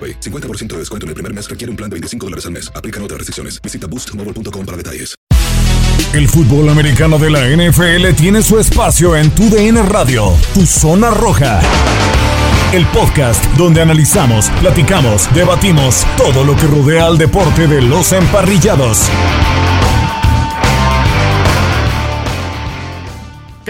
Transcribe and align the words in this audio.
AroPay. 0.00 0.20
50% 0.20 0.68
de 0.68 0.78
descuento 0.78 1.04
en 1.04 1.08
el 1.08 1.14
primer 1.14 1.34
mes 1.34 1.50
requiere 1.50 1.70
un 1.70 1.76
plan 1.76 1.90
de 1.90 1.94
25 1.94 2.26
dólares 2.26 2.46
al 2.46 2.52
mes. 2.52 2.72
Aplican 2.74 3.02
otras 3.02 3.18
restricciones. 3.18 3.60
Visita 3.60 3.86
boostmobile.com 3.86 4.64
para 4.64 4.76
detalles. 4.76 5.14
El 6.12 6.28
fútbol 6.28 6.68
americano 6.68 7.18
de 7.18 7.30
la 7.30 7.46
NFL 7.46 8.16
tiene 8.16 8.42
su 8.42 8.58
espacio 8.58 9.16
en 9.16 9.30
Tu 9.30 9.48
DN 9.48 9.80
Radio, 9.84 10.32
Tu 10.54 10.66
Zona 10.66 11.10
Roja. 11.10 11.60
El 12.72 12.84
podcast 12.86 13.44
donde 13.56 13.80
analizamos, 13.80 14.50
platicamos, 14.60 15.32
debatimos 15.34 16.04
todo 16.16 16.44
lo 16.44 16.56
que 16.56 16.66
rodea 16.66 17.06
al 17.06 17.16
deporte 17.16 17.68
de 17.68 17.82
los 17.82 18.12
emparrillados. 18.12 19.08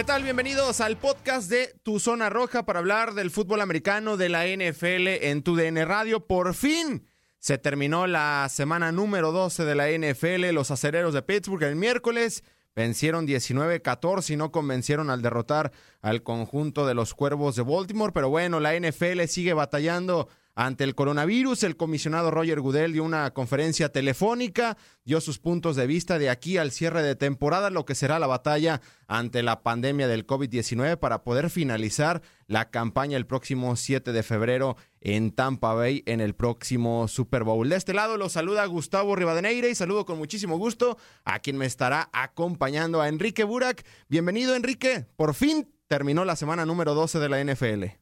¿Qué 0.01 0.05
tal? 0.05 0.23
Bienvenidos 0.23 0.81
al 0.81 0.97
podcast 0.97 1.51
de 1.51 1.75
Tu 1.83 2.01
Zona 2.01 2.31
Roja 2.31 2.65
para 2.65 2.79
hablar 2.79 3.13
del 3.13 3.31
fútbol 3.31 3.61
americano 3.61 4.17
de 4.17 4.31
la 4.31 4.47
NFL 4.47 5.09
en 5.29 5.43
tu 5.43 5.57
DN 5.57 5.85
Radio. 5.85 6.27
Por 6.27 6.55
fin 6.55 7.07
se 7.39 7.59
terminó 7.59 8.07
la 8.07 8.49
semana 8.49 8.93
número 8.93 9.31
12 9.31 9.67
de 9.67 9.75
la 9.75 9.91
NFL. 9.91 10.55
Los 10.55 10.71
acereros 10.71 11.13
de 11.13 11.21
Pittsburgh 11.21 11.65
el 11.65 11.77
miércoles 11.77 12.45
vencieron 12.75 13.27
19-14 13.27 14.31
y 14.31 14.37
no 14.37 14.51
convencieron 14.51 15.11
al 15.11 15.21
derrotar 15.21 15.71
al 16.01 16.23
conjunto 16.23 16.87
de 16.87 16.95
los 16.95 17.13
Cuervos 17.13 17.57
de 17.57 17.63
Baltimore. 17.63 18.15
Pero 18.15 18.31
bueno, 18.31 18.59
la 18.59 18.75
NFL 18.75 19.25
sigue 19.27 19.53
batallando 19.53 20.31
ante 20.61 20.85
el 20.85 20.95
coronavirus. 20.95 21.63
El 21.63 21.79
comisionado 21.79 22.31
Roger 22.31 22.61
Goodell 22.61 22.93
dio 22.93 23.03
una 23.03 23.33
conferencia 23.33 23.89
telefónica, 23.89 24.77
dio 25.07 25.23
sus 25.23 25.39
puntos 25.39 25.75
de 25.75 25.87
vista 25.87 26.19
de 26.19 26.29
aquí 26.29 26.59
al 26.59 26.71
cierre 26.71 27.03
de 27.03 27.17
temporada, 27.17 27.71
lo 27.71 27.87
que 27.87 27.95
será 27.95 28.19
la 28.19 28.27
batalla 28.27 28.83
ante 29.09 29.43
la 29.43 29.63
pandemia 29.63 30.07
del 30.07 30.27
COVID-19 30.27 30.99
para 30.99 31.25
poder 31.25 31.49
finalizar 31.49 32.21
la 32.47 32.71
campaña 32.71 33.17
el 33.17 33.27
próximo 33.27 33.75
7 33.75 34.13
de 34.13 34.23
febrero 34.23 34.77
en 35.01 35.31
Tampa 35.31 35.73
Bay 35.73 36.03
en 36.05 36.21
el 36.21 36.35
próximo 36.35 37.09
Super 37.09 37.43
Bowl. 37.43 37.71
De 37.71 37.77
este 37.77 37.95
lado 37.95 38.19
los 38.19 38.33
saluda 38.33 38.67
Gustavo 38.67 39.17
Rivadeneira 39.17 39.69
y 39.69 39.75
saludo 39.75 40.05
con 40.05 40.19
muchísimo 40.19 40.59
gusto 40.59 40.99
a 41.25 41.39
quien 41.39 41.57
me 41.57 41.65
estará 41.65 42.11
acompañando, 42.13 43.01
a 43.01 43.09
Enrique 43.09 43.45
Burak. 43.45 43.83
Bienvenido 44.11 44.55
Enrique, 44.55 45.07
por 45.17 45.33
fin 45.33 45.73
terminó 45.89 46.27
la 46.27 46.37
semana 46.37 46.67
número 46.67 46.95
12 46.95 47.19
de 47.19 47.29
la 47.31 47.43
NFL. 47.43 48.00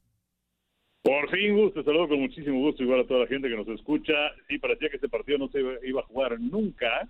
Por 1.03 1.31
fin, 1.31 1.57
gusto, 1.57 1.83
saludo 1.85 2.09
con 2.09 2.21
muchísimo 2.21 2.61
gusto, 2.61 2.83
igual 2.83 3.01
a 3.01 3.07
toda 3.07 3.21
la 3.21 3.27
gente 3.27 3.49
que 3.49 3.57
nos 3.57 3.69
escucha. 3.69 4.13
Sí, 4.49 4.59
parecía 4.59 4.91
que 4.91 4.97
este 4.97 5.09
partido 5.09 5.39
no 5.39 5.49
se 5.49 5.61
iba 5.85 6.01
a 6.01 6.07
jugar 6.07 6.39
nunca, 6.41 7.09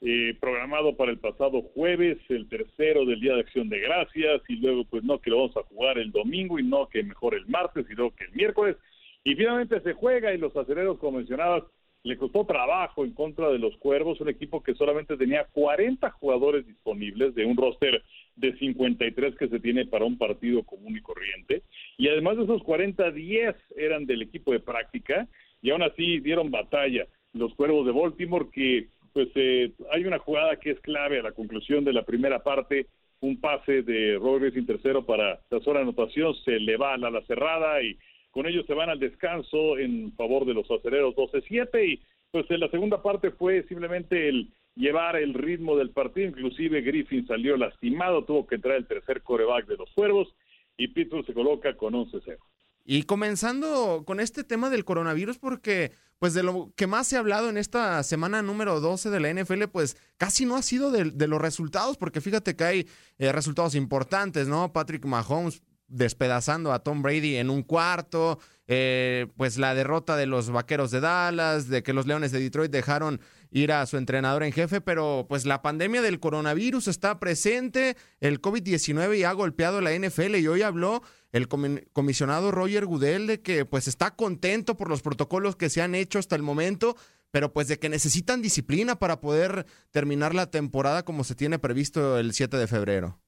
eh, 0.00 0.36
programado 0.38 0.96
para 0.96 1.10
el 1.10 1.18
pasado 1.18 1.62
jueves, 1.74 2.18
el 2.28 2.48
tercero 2.48 3.04
del 3.04 3.20
Día 3.20 3.34
de 3.34 3.40
Acción 3.40 3.68
de 3.68 3.80
Gracias, 3.80 4.42
y 4.48 4.56
luego 4.56 4.84
pues 4.84 5.02
no 5.02 5.18
que 5.18 5.30
lo 5.30 5.38
vamos 5.38 5.56
a 5.56 5.62
jugar 5.62 5.98
el 5.98 6.12
domingo 6.12 6.58
y 6.58 6.62
no 6.62 6.88
que 6.88 7.02
mejor 7.02 7.34
el 7.34 7.46
martes 7.46 7.86
y 7.90 7.94
luego 7.94 8.14
que 8.14 8.24
el 8.24 8.32
miércoles. 8.32 8.76
Y 9.24 9.34
finalmente 9.34 9.80
se 9.80 9.94
juega 9.94 10.32
y 10.32 10.38
los 10.38 10.56
aceleros, 10.56 10.98
como 10.98 11.18
mencionabas, 11.18 11.64
le 12.04 12.16
costó 12.16 12.44
trabajo 12.44 13.04
en 13.04 13.12
contra 13.12 13.50
de 13.50 13.58
los 13.58 13.76
Cuervos, 13.78 14.20
un 14.20 14.28
equipo 14.28 14.62
que 14.62 14.74
solamente 14.74 15.16
tenía 15.16 15.46
40 15.52 16.10
jugadores 16.12 16.66
disponibles 16.66 17.34
de 17.34 17.44
un 17.44 17.56
roster 17.56 18.02
de 18.38 18.56
53 18.56 19.36
que 19.36 19.48
se 19.48 19.60
tiene 19.60 19.86
para 19.86 20.04
un 20.04 20.16
partido 20.16 20.62
común 20.62 20.96
y 20.96 21.00
corriente. 21.00 21.62
Y 21.96 22.08
además 22.08 22.36
de 22.36 22.44
esos 22.44 22.62
40, 22.62 23.10
10 23.10 23.56
eran 23.76 24.06
del 24.06 24.22
equipo 24.22 24.52
de 24.52 24.60
práctica 24.60 25.28
y 25.60 25.70
aún 25.70 25.82
así 25.82 26.20
dieron 26.20 26.50
batalla 26.50 27.06
los 27.32 27.54
Cuervos 27.54 27.86
de 27.86 27.92
Baltimore 27.92 28.46
que 28.52 28.88
pues 29.12 29.28
eh, 29.34 29.72
hay 29.90 30.04
una 30.04 30.18
jugada 30.18 30.56
que 30.56 30.70
es 30.70 30.80
clave 30.80 31.18
a 31.18 31.22
la 31.22 31.32
conclusión 31.32 31.84
de 31.84 31.92
la 31.92 32.04
primera 32.04 32.42
parte, 32.42 32.86
un 33.20 33.40
pase 33.40 33.82
de 33.82 34.16
Robert 34.16 34.44
Racing 34.44 34.66
tercero 34.66 35.04
para 35.04 35.40
la 35.50 35.58
de 35.58 35.80
anotación, 35.80 36.34
se 36.44 36.60
le 36.60 36.76
va 36.76 36.94
a 36.94 36.98
la, 36.98 37.20
cerrada 37.22 37.82
y 37.82 37.96
con 38.30 38.46
ellos 38.46 38.64
se 38.66 38.74
van 38.74 38.90
al 38.90 39.00
descanso 39.00 39.78
en 39.78 40.12
favor 40.12 40.44
de 40.44 40.54
los 40.54 40.70
aceleros 40.70 41.16
12-7 41.16 41.94
y 41.94 42.00
pues 42.30 42.48
en 42.50 42.60
la 42.60 42.68
segunda 42.68 43.02
parte 43.02 43.30
fue 43.32 43.64
simplemente 43.64 44.28
el 44.28 44.48
llevar 44.78 45.16
el 45.16 45.34
ritmo 45.34 45.76
del 45.76 45.90
partido, 45.90 46.28
inclusive 46.28 46.80
Griffin 46.80 47.26
salió 47.26 47.56
lastimado, 47.56 48.24
tuvo 48.24 48.46
que 48.46 48.54
entrar 48.54 48.76
el 48.76 48.86
tercer 48.86 49.22
coreback 49.22 49.66
de 49.66 49.76
los 49.76 49.90
Cuervos 49.90 50.28
y 50.76 50.88
Pittsburgh 50.88 51.26
se 51.26 51.34
coloca 51.34 51.76
con 51.76 51.94
11-0. 51.94 52.38
Y 52.84 53.02
comenzando 53.02 54.04
con 54.06 54.20
este 54.20 54.44
tema 54.44 54.70
del 54.70 54.84
coronavirus, 54.84 55.38
porque 55.38 55.92
pues 56.18 56.32
de 56.32 56.42
lo 56.42 56.72
que 56.74 56.86
más 56.86 57.06
se 57.06 57.16
ha 57.16 57.18
hablado 57.18 57.50
en 57.50 57.58
esta 57.58 58.02
semana 58.02 58.40
número 58.40 58.80
12 58.80 59.10
de 59.10 59.20
la 59.20 59.32
NFL, 59.34 59.64
pues 59.70 59.96
casi 60.16 60.46
no 60.46 60.56
ha 60.56 60.62
sido 60.62 60.90
de, 60.90 61.26
los 61.26 61.40
resultados, 61.40 61.96
porque 61.96 62.20
fíjate 62.20 62.56
que 62.56 62.64
hay 62.64 62.88
eh, 63.18 63.30
resultados 63.30 63.74
importantes, 63.74 64.48
¿no? 64.48 64.72
Patrick 64.72 65.04
Mahomes 65.04 65.62
despedazando 65.88 66.72
a 66.72 66.80
Tom 66.80 67.02
Brady 67.02 67.36
en 67.36 67.50
un 67.50 67.62
cuarto, 67.62 68.38
eh, 68.66 69.26
pues 69.36 69.58
la 69.58 69.74
derrota 69.74 70.16
de 70.16 70.26
los 70.26 70.50
Vaqueros 70.50 70.90
de 70.90 71.00
Dallas, 71.00 71.68
de 71.68 71.82
que 71.82 71.92
los 71.92 72.06
Leones 72.06 72.32
de 72.32 72.40
Detroit 72.40 72.70
dejaron 72.70 73.20
ir 73.50 73.72
a 73.72 73.84
su 73.86 73.96
entrenador 73.96 74.42
en 74.42 74.52
jefe, 74.52 74.80
pero 74.80 75.26
pues 75.28 75.46
la 75.46 75.62
pandemia 75.62 76.02
del 76.02 76.20
coronavirus 76.20 76.88
está 76.88 77.18
presente, 77.18 77.96
el 78.20 78.40
COVID-19 78.40 79.18
ya 79.18 79.30
ha 79.30 79.34
golpeado 79.34 79.80
la 79.80 79.92
NFL 79.92 80.36
y 80.36 80.46
hoy 80.48 80.62
habló 80.62 81.02
el 81.32 81.48
comisionado 81.48 82.50
Roger 82.50 82.86
Goodell 82.86 83.26
de 83.26 83.42
que 83.42 83.64
pues 83.64 83.88
está 83.88 84.16
contento 84.16 84.76
por 84.76 84.88
los 84.88 85.02
protocolos 85.02 85.56
que 85.56 85.68
se 85.68 85.82
han 85.82 85.94
hecho 85.94 86.18
hasta 86.18 86.36
el 86.36 86.42
momento, 86.42 86.96
pero 87.30 87.52
pues 87.52 87.68
de 87.68 87.78
que 87.78 87.88
necesitan 87.88 88.42
disciplina 88.42 88.98
para 88.98 89.20
poder 89.20 89.66
terminar 89.90 90.34
la 90.34 90.50
temporada 90.50 91.04
como 91.04 91.24
se 91.24 91.34
tiene 91.34 91.58
previsto 91.58 92.18
el 92.18 92.32
7 92.32 92.56
de 92.56 92.66
febrero. 92.66 93.18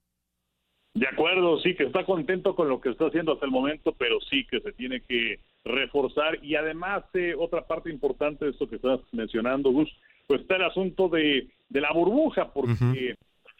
De 0.95 1.07
acuerdo, 1.07 1.61
sí, 1.61 1.77
que 1.77 1.85
está 1.85 2.05
contento 2.05 2.57
con 2.57 2.69
lo 2.69 2.81
que 2.81 2.91
está 2.91 3.07
haciendo 3.07 3.33
hasta 3.33 3.47
el 3.47 3.53
momento, 3.53 3.95
pero 3.97 4.21
sí 4.29 4.45
que 4.51 4.61
se 4.61 4.73
tiene 4.73 5.01
que 5.03 5.39
reforzar. 5.65 6.45
Y 6.45 6.57
además, 6.57 7.05
eh, 7.15 7.35
otra 7.39 7.67
parte 7.67 7.91
importante 7.91 8.45
de 8.45 8.51
esto 8.51 8.69
que 8.69 8.77
estás 8.77 8.99
mencionando, 9.13 9.71
Gus, 9.71 9.89
pues 10.31 10.43
está 10.43 10.55
el 10.55 10.63
asunto 10.63 11.09
de, 11.09 11.49
de 11.69 11.81
la 11.81 11.93
burbuja, 11.93 12.53
porque 12.53 13.17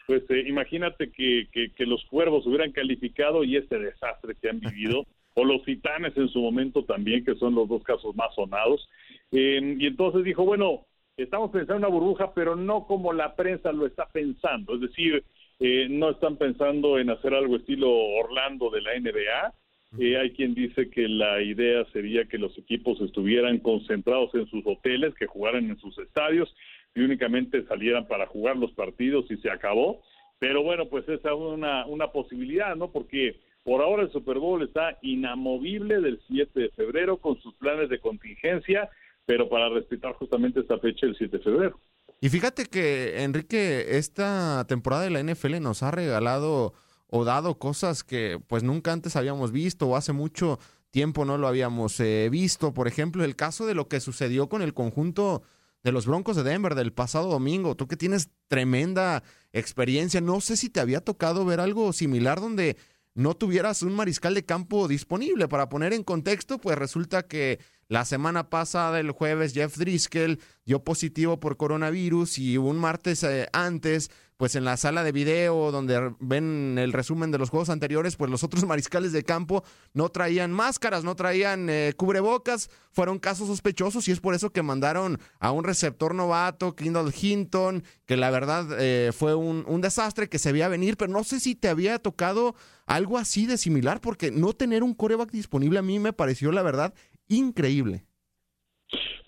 pues 0.07 0.23
eh, 0.29 0.45
imagínate 0.47 1.11
que, 1.11 1.49
que, 1.51 1.85
los 1.85 2.01
cuervos 2.05 2.47
hubieran 2.47 2.71
calificado 2.71 3.43
y 3.43 3.57
este 3.57 3.77
desastre 3.77 4.35
que 4.41 4.47
han 4.47 4.59
vivido, 4.61 5.05
o 5.33 5.43
los 5.43 5.65
titanes 5.65 6.15
en 6.15 6.29
su 6.29 6.39
momento 6.39 6.85
también, 6.85 7.25
que 7.25 7.35
son 7.35 7.55
los 7.55 7.67
dos 7.67 7.83
casos 7.83 8.15
más 8.15 8.33
sonados. 8.35 8.87
y 9.31 9.85
entonces 9.85 10.23
dijo, 10.23 10.45
bueno, 10.45 10.85
estamos 11.17 11.51
pensando 11.51 11.73
en 11.73 11.79
una 11.79 11.99
burbuja, 11.99 12.33
pero 12.33 12.55
no 12.55 12.87
como 12.87 13.11
la 13.11 13.35
prensa 13.35 13.73
lo 13.73 13.85
está 13.85 14.05
pensando. 14.05 14.75
Es 14.75 14.79
decir, 14.79 15.25
eh, 15.59 15.87
no 15.89 16.11
están 16.11 16.37
pensando 16.37 16.99
en 16.99 17.09
hacer 17.09 17.33
algo 17.33 17.57
estilo 17.57 17.91
Orlando 17.91 18.69
de 18.69 18.79
la 18.79 18.97
NBA. 18.97 19.53
Eh, 19.99 20.17
hay 20.17 20.31
quien 20.31 20.53
dice 20.53 20.89
que 20.89 21.07
la 21.07 21.41
idea 21.41 21.85
sería 21.91 22.25
que 22.25 22.37
los 22.37 22.57
equipos 22.57 23.01
estuvieran 23.01 23.59
concentrados 23.59 24.33
en 24.35 24.47
sus 24.47 24.65
hoteles, 24.65 25.13
que 25.15 25.27
jugaran 25.27 25.69
en 25.69 25.77
sus 25.79 25.97
estadios 25.97 26.53
y 26.95 27.01
únicamente 27.01 27.65
salieran 27.67 28.07
para 28.07 28.25
jugar 28.27 28.55
los 28.55 28.71
partidos 28.71 29.29
y 29.29 29.37
se 29.37 29.49
acabó. 29.49 30.01
Pero 30.39 30.63
bueno, 30.63 30.87
pues 30.87 31.07
esa 31.09 31.29
es 31.29 31.35
una, 31.35 31.85
una 31.85 32.11
posibilidad, 32.11 32.75
¿no? 32.75 32.91
Porque 32.91 33.39
por 33.63 33.81
ahora 33.81 34.03
el 34.03 34.11
Super 34.11 34.39
Bowl 34.39 34.63
está 34.63 34.97
inamovible 35.01 35.99
del 35.99 36.19
7 36.27 36.59
de 36.59 36.69
febrero 36.69 37.17
con 37.17 37.39
sus 37.41 37.53
planes 37.55 37.89
de 37.89 37.99
contingencia, 37.99 38.89
pero 39.25 39.49
para 39.49 39.69
respetar 39.69 40.13
justamente 40.13 40.61
esta 40.61 40.79
fecha 40.79 41.05
el 41.05 41.15
7 41.17 41.37
de 41.37 41.43
febrero. 41.43 41.79
Y 42.21 42.29
fíjate 42.29 42.65
que, 42.65 43.23
Enrique, 43.23 43.97
esta 43.97 44.65
temporada 44.67 45.03
de 45.03 45.09
la 45.09 45.23
NFL 45.23 45.59
nos 45.59 45.83
ha 45.83 45.91
regalado 45.91 46.73
o 47.11 47.25
dado 47.25 47.59
cosas 47.59 48.03
que 48.03 48.41
pues 48.47 48.63
nunca 48.63 48.93
antes 48.93 49.15
habíamos 49.15 49.51
visto 49.51 49.87
o 49.87 49.95
hace 49.97 50.13
mucho 50.13 50.59
tiempo 50.91 51.25
no 51.25 51.37
lo 51.37 51.47
habíamos 51.47 51.99
eh, 51.99 52.29
visto. 52.31 52.73
Por 52.73 52.87
ejemplo, 52.87 53.23
el 53.23 53.35
caso 53.35 53.65
de 53.65 53.75
lo 53.75 53.87
que 53.87 53.99
sucedió 53.99 54.47
con 54.49 54.61
el 54.61 54.73
conjunto 54.73 55.43
de 55.83 55.91
los 55.91 56.05
Broncos 56.05 56.37
de 56.37 56.43
Denver 56.43 56.73
del 56.73 56.93
pasado 56.93 57.29
domingo. 57.29 57.75
Tú 57.75 57.87
que 57.87 57.97
tienes 57.97 58.29
tremenda 58.47 59.23
experiencia, 59.51 60.21
no 60.21 60.39
sé 60.39 60.55
si 60.55 60.69
te 60.69 60.79
había 60.79 61.01
tocado 61.01 61.43
ver 61.43 61.59
algo 61.59 61.91
similar 61.91 62.39
donde 62.39 62.77
no 63.13 63.35
tuvieras 63.35 63.81
un 63.81 63.93
mariscal 63.93 64.33
de 64.33 64.45
campo 64.45 64.87
disponible. 64.87 65.49
Para 65.49 65.67
poner 65.67 65.91
en 65.91 66.03
contexto, 66.03 66.59
pues 66.59 66.77
resulta 66.77 67.23
que 67.23 67.59
la 67.91 68.05
semana 68.05 68.49
pasada, 68.49 69.01
el 69.01 69.11
jueves, 69.11 69.53
Jeff 69.53 69.77
Driscoll 69.77 70.39
dio 70.63 70.81
positivo 70.81 71.41
por 71.41 71.57
coronavirus 71.57 72.37
y 72.37 72.57
un 72.57 72.77
martes 72.77 73.21
eh, 73.23 73.49
antes, 73.51 74.09
pues 74.37 74.55
en 74.55 74.63
la 74.63 74.77
sala 74.77 75.03
de 75.03 75.11
video 75.11 75.73
donde 75.73 76.13
ven 76.21 76.77
el 76.79 76.93
resumen 76.93 77.31
de 77.31 77.37
los 77.37 77.49
juegos 77.49 77.69
anteriores, 77.69 78.15
pues 78.15 78.31
los 78.31 78.45
otros 78.45 78.63
mariscales 78.67 79.11
de 79.11 79.23
campo 79.23 79.65
no 79.93 80.07
traían 80.07 80.53
máscaras, 80.53 81.03
no 81.03 81.15
traían 81.15 81.69
eh, 81.69 81.91
cubrebocas, 81.97 82.69
fueron 82.93 83.19
casos 83.19 83.47
sospechosos 83.47 84.07
y 84.07 84.13
es 84.13 84.21
por 84.21 84.35
eso 84.35 84.51
que 84.51 84.63
mandaron 84.63 85.19
a 85.41 85.51
un 85.51 85.65
receptor 85.65 86.15
novato, 86.15 86.77
Kendall 86.77 87.13
Hinton, 87.13 87.83
que 88.05 88.15
la 88.15 88.31
verdad 88.31 88.67
eh, 88.79 89.11
fue 89.11 89.35
un, 89.35 89.65
un 89.67 89.81
desastre 89.81 90.29
que 90.29 90.39
se 90.39 90.53
veía 90.53 90.69
venir, 90.69 90.95
pero 90.95 91.11
no 91.11 91.25
sé 91.25 91.41
si 91.41 91.55
te 91.55 91.67
había 91.67 91.99
tocado 91.99 92.55
algo 92.85 93.17
así 93.17 93.47
de 93.47 93.57
similar, 93.57 93.99
porque 93.99 94.31
no 94.31 94.53
tener 94.53 94.81
un 94.81 94.93
coreback 94.93 95.31
disponible 95.31 95.79
a 95.79 95.81
mí 95.81 95.99
me 95.99 96.13
pareció 96.13 96.53
la 96.53 96.61
verdad 96.61 96.93
increíble. 97.31 98.03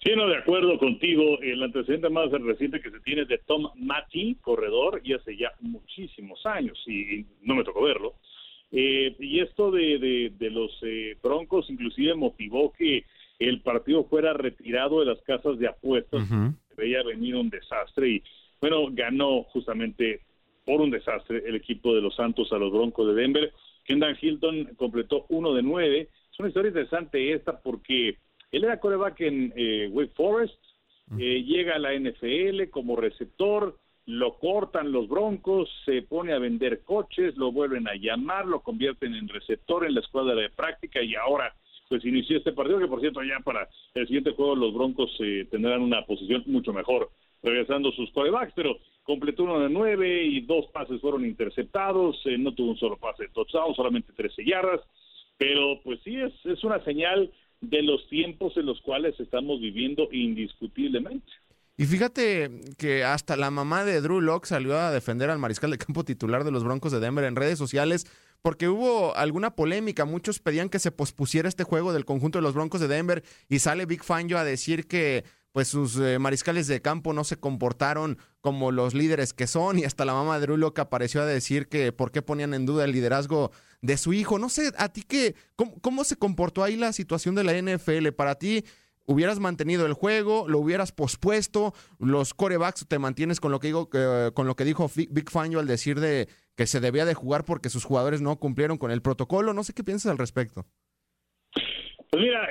Sí, 0.04 0.12
no, 0.18 0.28
de 0.28 0.38
acuerdo 0.38 0.78
contigo. 0.78 1.40
El 1.42 1.64
antecedente 1.64 2.10
más 2.10 2.30
reciente 2.32 2.82
que 2.82 2.92
se 2.92 3.00
tiene 3.00 3.22
es 3.22 3.30
de 3.30 3.38
Tom 3.38 3.70
Matty, 3.76 4.36
corredor, 4.42 5.02
y 5.04 5.14
hace 5.14 5.38
ya 5.38 5.52
muchísimos 5.62 6.46
años, 6.46 6.78
y 6.88 7.26
no 7.42 7.56
me 7.56 7.64
tocó 7.64 7.84
verlo. 7.84 8.16
Eh, 8.72 9.16
y 9.20 9.40
esto 9.40 9.72
de, 9.72 10.32
de, 10.38 10.50
los 10.50 10.72
eh, 10.82 11.16
Broncos 11.22 11.70
inclusive 11.70 12.16
motivó 12.16 12.74
que 12.74 13.06
el 13.40 13.62
partido 13.62 14.04
fuera 14.06 14.34
retirado 14.34 15.00
de 15.00 15.06
las 15.06 15.22
casas 15.22 15.58
de 15.58 15.68
apuestas. 15.68 16.28
Se 16.28 16.76
veía 16.76 17.04
venir 17.04 17.36
un 17.36 17.50
desastre 17.50 18.10
y, 18.10 18.24
bueno, 18.60 18.88
ganó 18.92 19.44
justamente 19.44 20.22
por 20.66 20.82
un 20.82 20.90
desastre 20.90 21.44
el 21.46 21.56
equipo 21.56 21.94
de 21.94 22.02
los 22.02 22.16
Santos 22.16 22.52
a 22.52 22.58
los 22.58 22.72
Broncos 22.72 23.08
de 23.08 23.22
Denver. 23.22 23.54
Kendall 23.86 24.18
Hilton 24.20 24.72
completó 24.76 25.26
uno 25.30 25.54
de 25.54 25.62
nueve 25.62 26.10
es 26.34 26.40
una 26.40 26.48
historia 26.48 26.70
interesante 26.70 27.32
esta 27.32 27.62
porque 27.62 28.18
él 28.52 28.64
era 28.64 28.80
coreback 28.80 29.22
en 29.22 29.54
eh, 29.56 29.88
Wake 29.92 30.14
Forest, 30.16 30.56
eh, 31.20 31.44
llega 31.44 31.76
a 31.76 31.80
la 31.80 31.94
NFL 31.94 32.70
como 32.72 32.96
receptor, 32.96 33.78
lo 34.08 34.40
cortan 34.40 34.92
los 34.92 35.08
Broncos, 35.08 35.70
se 35.86 36.02
pone 36.02 36.34
a 36.34 36.40
vender 36.40 36.82
coches, 36.84 37.38
lo 37.38 37.52
vuelven 37.52 37.88
a 37.88 37.96
llamar, 37.96 38.48
lo 38.48 38.62
convierten 38.62 39.14
en 39.14 39.28
receptor 39.28 39.86
en 39.86 39.94
la 39.94 40.00
escuadra 40.00 40.34
de 40.34 40.50
práctica 40.50 41.04
y 41.04 41.16
ahora 41.16 41.54
pues 41.88 42.04
inició 42.04 42.38
este 42.38 42.54
partido 42.54 42.80
que 42.80 42.88
por 42.88 43.00
cierto 43.00 43.22
ya 43.22 43.40
para 43.44 43.70
el 43.94 44.08
siguiente 44.08 44.32
juego 44.32 44.56
los 44.56 44.74
Broncos 44.74 45.12
eh, 45.20 45.48
tendrán 45.52 45.82
una 45.82 46.04
posición 46.06 46.44
mucho 46.48 46.74
mejor 46.74 47.12
regresando 47.44 47.92
sus 47.92 48.12
corebacks, 48.12 48.54
pero 48.56 48.78
completó 49.04 49.44
uno 49.44 49.60
de 49.60 49.70
nueve 49.70 50.24
y 50.24 50.42
dos 50.42 50.66
pases 50.74 51.00
fueron 51.00 51.26
interceptados, 51.26 52.20
no 52.40 52.54
tuvo 52.54 52.72
un 52.72 52.78
solo 52.78 52.98
pase 52.98 53.24
de 53.24 53.30
touchdown, 53.30 53.76
solamente 53.76 54.14
13 54.14 54.46
yardas, 54.46 54.82
pero 55.38 55.82
pues 55.84 56.00
sí, 56.04 56.16
es, 56.16 56.34
es 56.46 56.64
una 56.64 56.84
señal 56.84 57.32
de 57.62 57.82
los 57.82 58.08
tiempos 58.10 58.56
en 58.58 58.66
los 58.66 58.82
cuales 58.82 59.20
estamos 59.20 59.60
viviendo 59.62 60.08
indiscutiblemente. 60.12 61.32
Y 61.76 61.86
fíjate 61.86 62.52
que 62.78 63.04
hasta 63.04 63.36
la 63.36 63.50
mamá 63.50 63.84
de 63.84 64.00
Drew 64.00 64.22
Locke 64.22 64.46
salió 64.46 64.78
a 64.78 64.92
defender 64.92 65.30
al 65.30 65.40
mariscal 65.40 65.72
de 65.72 65.78
campo 65.80 66.04
titular 66.04 66.44
de 66.44 66.52
los 66.52 66.64
Broncos 66.64 66.92
de 66.92 67.00
Denver 67.00 67.26
en 67.26 67.36
redes 67.36 67.58
sociales 67.58 68.06
porque 68.44 68.68
hubo 68.68 69.16
alguna 69.16 69.56
polémica. 69.56 70.06
Muchos 70.06 70.40
pedían 70.40 70.70
que 70.70 70.78
se 70.78 70.92
pospusiera 70.92 71.50
este 71.50 71.64
juego 71.64 71.94
del 71.94 72.06
conjunto 72.06 72.38
de 72.38 72.44
los 72.44 72.54
Broncos 72.54 72.82
de 72.82 72.90
Denver 72.90 73.24
y 73.50 73.60
sale 73.60 73.88
Big 73.88 74.04
Fangio 74.04 74.38
a 74.38 74.44
decir 74.44 74.86
que 74.86 75.24
pues 75.54 75.68
sus 75.68 75.98
eh, 76.00 76.20
mariscales 76.20 76.68
de 76.68 76.82
campo 76.82 77.14
no 77.14 77.24
se 77.24 77.38
comportaron 77.38 78.18
como 78.42 78.72
los 78.72 78.94
líderes 78.94 79.34
que 79.34 79.48
son 79.48 79.80
y 79.80 79.84
hasta 79.84 80.04
la 80.04 80.14
mamá 80.14 80.40
de 80.40 80.46
Drew 80.46 80.58
Locke 80.58 80.80
apareció 80.80 81.22
a 81.22 81.26
decir 81.26 81.68
que 81.68 81.92
por 81.92 82.12
qué 82.12 82.22
ponían 82.22 82.54
en 82.54 82.66
duda 82.66 82.86
el 82.86 82.92
liderazgo 82.92 83.52
de 83.84 83.98
su 83.98 84.14
hijo. 84.14 84.40
No 84.40 84.50
sé, 84.50 84.72
a 84.78 84.92
ti 84.92 85.04
qué, 85.08 85.36
cómo, 85.56 86.04
se 86.04 86.16
comportó 86.16 86.64
ahí 86.64 86.76
la 86.76 86.94
situación 86.94 87.36
de 87.36 87.44
la 87.44 87.54
NFL. 87.54 88.08
Para 88.16 88.36
ti, 88.36 88.64
hubieras 89.06 89.40
mantenido 89.40 89.86
el 89.86 89.94
juego, 89.94 90.48
lo 90.48 90.58
hubieras 90.58 90.92
pospuesto, 90.92 91.74
los 92.00 92.34
corebacks 92.34 92.88
te 92.88 92.98
mantienes 92.98 93.40
con 93.40 93.52
lo 93.52 93.60
que 93.60 93.68
digo, 93.68 93.90
con 94.34 94.48
lo 94.48 94.56
que 94.56 94.64
dijo 94.64 94.90
Big 94.96 95.30
Fangio 95.30 95.60
al 95.60 95.68
decir 95.68 96.00
de 96.00 96.28
que 96.56 96.66
se 96.66 96.80
debía 96.80 97.06
de 97.06 97.14
jugar 97.14 97.46
porque 97.46 97.70
sus 97.70 97.84
jugadores 97.84 98.22
no 98.22 98.38
cumplieron 98.38 98.78
con 98.78 98.90
el 98.90 99.02
protocolo. 99.02 99.54
No 99.54 99.64
sé 99.64 99.74
qué 99.74 99.84
piensas 99.84 100.12
al 100.12 100.18
respecto. 100.18 100.66
Pues 102.10 102.22
mira, 102.22 102.48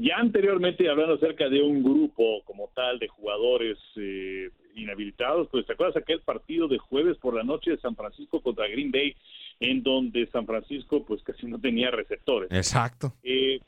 ya 0.00 0.16
anteriormente 0.16 0.90
hablando 0.90 1.14
acerca 1.14 1.48
de 1.48 1.62
un 1.62 1.84
grupo 1.84 2.42
como 2.44 2.68
tal 2.74 2.98
de 2.98 3.06
jugadores 3.06 3.78
eh, 3.96 4.50
inhabilitados, 4.74 5.48
pues 5.52 5.64
te 5.66 5.74
acuerdas 5.74 5.96
aquel 5.96 6.20
partido 6.20 6.66
de 6.66 6.78
jueves 6.78 7.16
por 7.18 7.34
la 7.34 7.44
noche 7.44 7.70
de 7.70 7.78
San 7.78 7.94
Francisco 7.94 8.42
contra 8.42 8.66
Green 8.66 8.90
Bay 8.90 9.14
en 9.62 9.82
donde 9.82 10.26
San 10.26 10.46
Francisco 10.46 11.04
pues 11.04 11.22
casi 11.22 11.46
no 11.46 11.58
tenía 11.60 11.90
receptores. 11.90 12.50
Exacto. 12.50 13.14
Eh, 13.22 13.60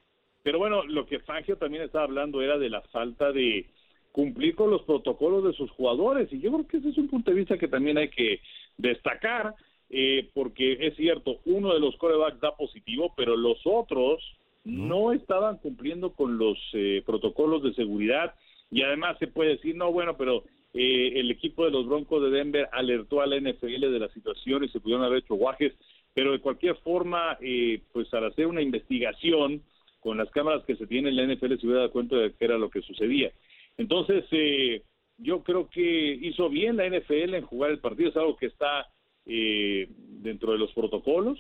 pero 0.43 0.59
bueno, 0.59 0.85
lo 0.85 1.07
que 1.07 1.21
Fangio 1.21 1.57
también 1.57 1.85
estaba 1.85 2.05
hablando 2.05 2.43
era 2.43 2.59
de 2.59 2.69
la 2.69 2.83
falta 2.83 3.33
de 3.33 3.67
cumplir 4.13 4.55
con 4.55 4.71
los 4.71 4.83
protocolos 4.83 5.45
de 5.45 5.53
sus 5.55 5.71
jugadores 5.71 6.33
y 6.33 6.41
yo 6.41 6.53
creo 6.53 6.67
que 6.67 6.77
ese 6.79 6.91
es 6.91 6.99
un 6.99 7.09
punto 7.09 7.31
de 7.31 7.37
vista 7.37 7.59
que 7.59 7.69
también 7.69 7.99
hay 7.99 8.11
que 8.11 8.41
destacar 8.77 9.55
eh, 9.91 10.31
porque 10.35 10.79
es 10.81 10.97
cierto, 10.97 11.41
uno 11.45 11.73
de 11.73 11.81
los 11.81 11.97
corebacks 11.97 12.41
da 12.41 12.57
positivo, 12.57 13.13
pero 13.17 13.37
los 13.37 13.59
otros 13.65 14.21
no 14.65 15.13
estaban 15.13 15.59
cumpliendo 15.59 16.13
con 16.13 16.39
los 16.39 16.59
eh, 16.73 17.03
protocolos 17.07 17.63
de 17.63 17.75
seguridad 17.75 18.35
y 18.71 18.83
además 18.83 19.17
se 19.19 19.29
puede 19.29 19.51
decir, 19.51 19.77
no, 19.77 19.93
bueno, 19.93 20.17
pero 20.17 20.43
eh, 20.77 21.21
el 21.21 21.31
equipo 21.31 21.65
de 21.65 21.71
los 21.71 21.87
Broncos 21.87 22.21
de 22.21 22.37
Denver 22.37 22.69
alertó 22.73 23.21
a 23.21 23.27
la 23.27 23.37
NFL 23.37 23.81
de 23.81 23.99
la 24.01 24.09
situación 24.09 24.65
y 24.65 24.69
se 24.69 24.81
pudieron 24.81 25.05
haber 25.05 25.21
hecho 25.21 25.37
guajes, 25.37 25.73
pero 26.13 26.33
de 26.33 26.41
cualquier 26.41 26.75
forma, 26.79 27.39
eh, 27.41 27.81
pues 27.93 28.13
al 28.13 28.25
hacer 28.27 28.49
una 28.49 28.61
investigación 28.61 29.63
con 30.01 30.19
las 30.19 30.29
cámaras 30.31 30.65
que 30.65 30.75
se 30.75 30.89
tienen, 30.89 31.15
la 31.15 31.23
NFL 31.23 31.61
se 31.61 31.67
hubiera 31.67 31.83
dado 31.83 31.93
cuenta 31.93 32.17
de 32.17 32.33
qué 32.33 32.45
era 32.45 32.59
lo 32.59 32.71
que 32.71 32.83
sucedía. 32.83 33.33
Entonces, 33.79 34.25
eh, 34.33 34.83
yo 35.17 35.45
creo 35.45 35.71
que 35.71 36.19
hizo 36.21 36.49
bien 36.51 36.77
la 36.77 36.87
NFL 36.87 37.35
en 37.35 37.47
jugar 37.47 37.71
el 37.71 37.79
partido, 37.79 38.11
es 38.11 38.17
algo 38.17 38.37
que 38.37 38.47
está 38.47 38.89
dentro 39.27 40.53
de 40.53 40.59
los 40.59 40.71
protocolos 40.75 41.39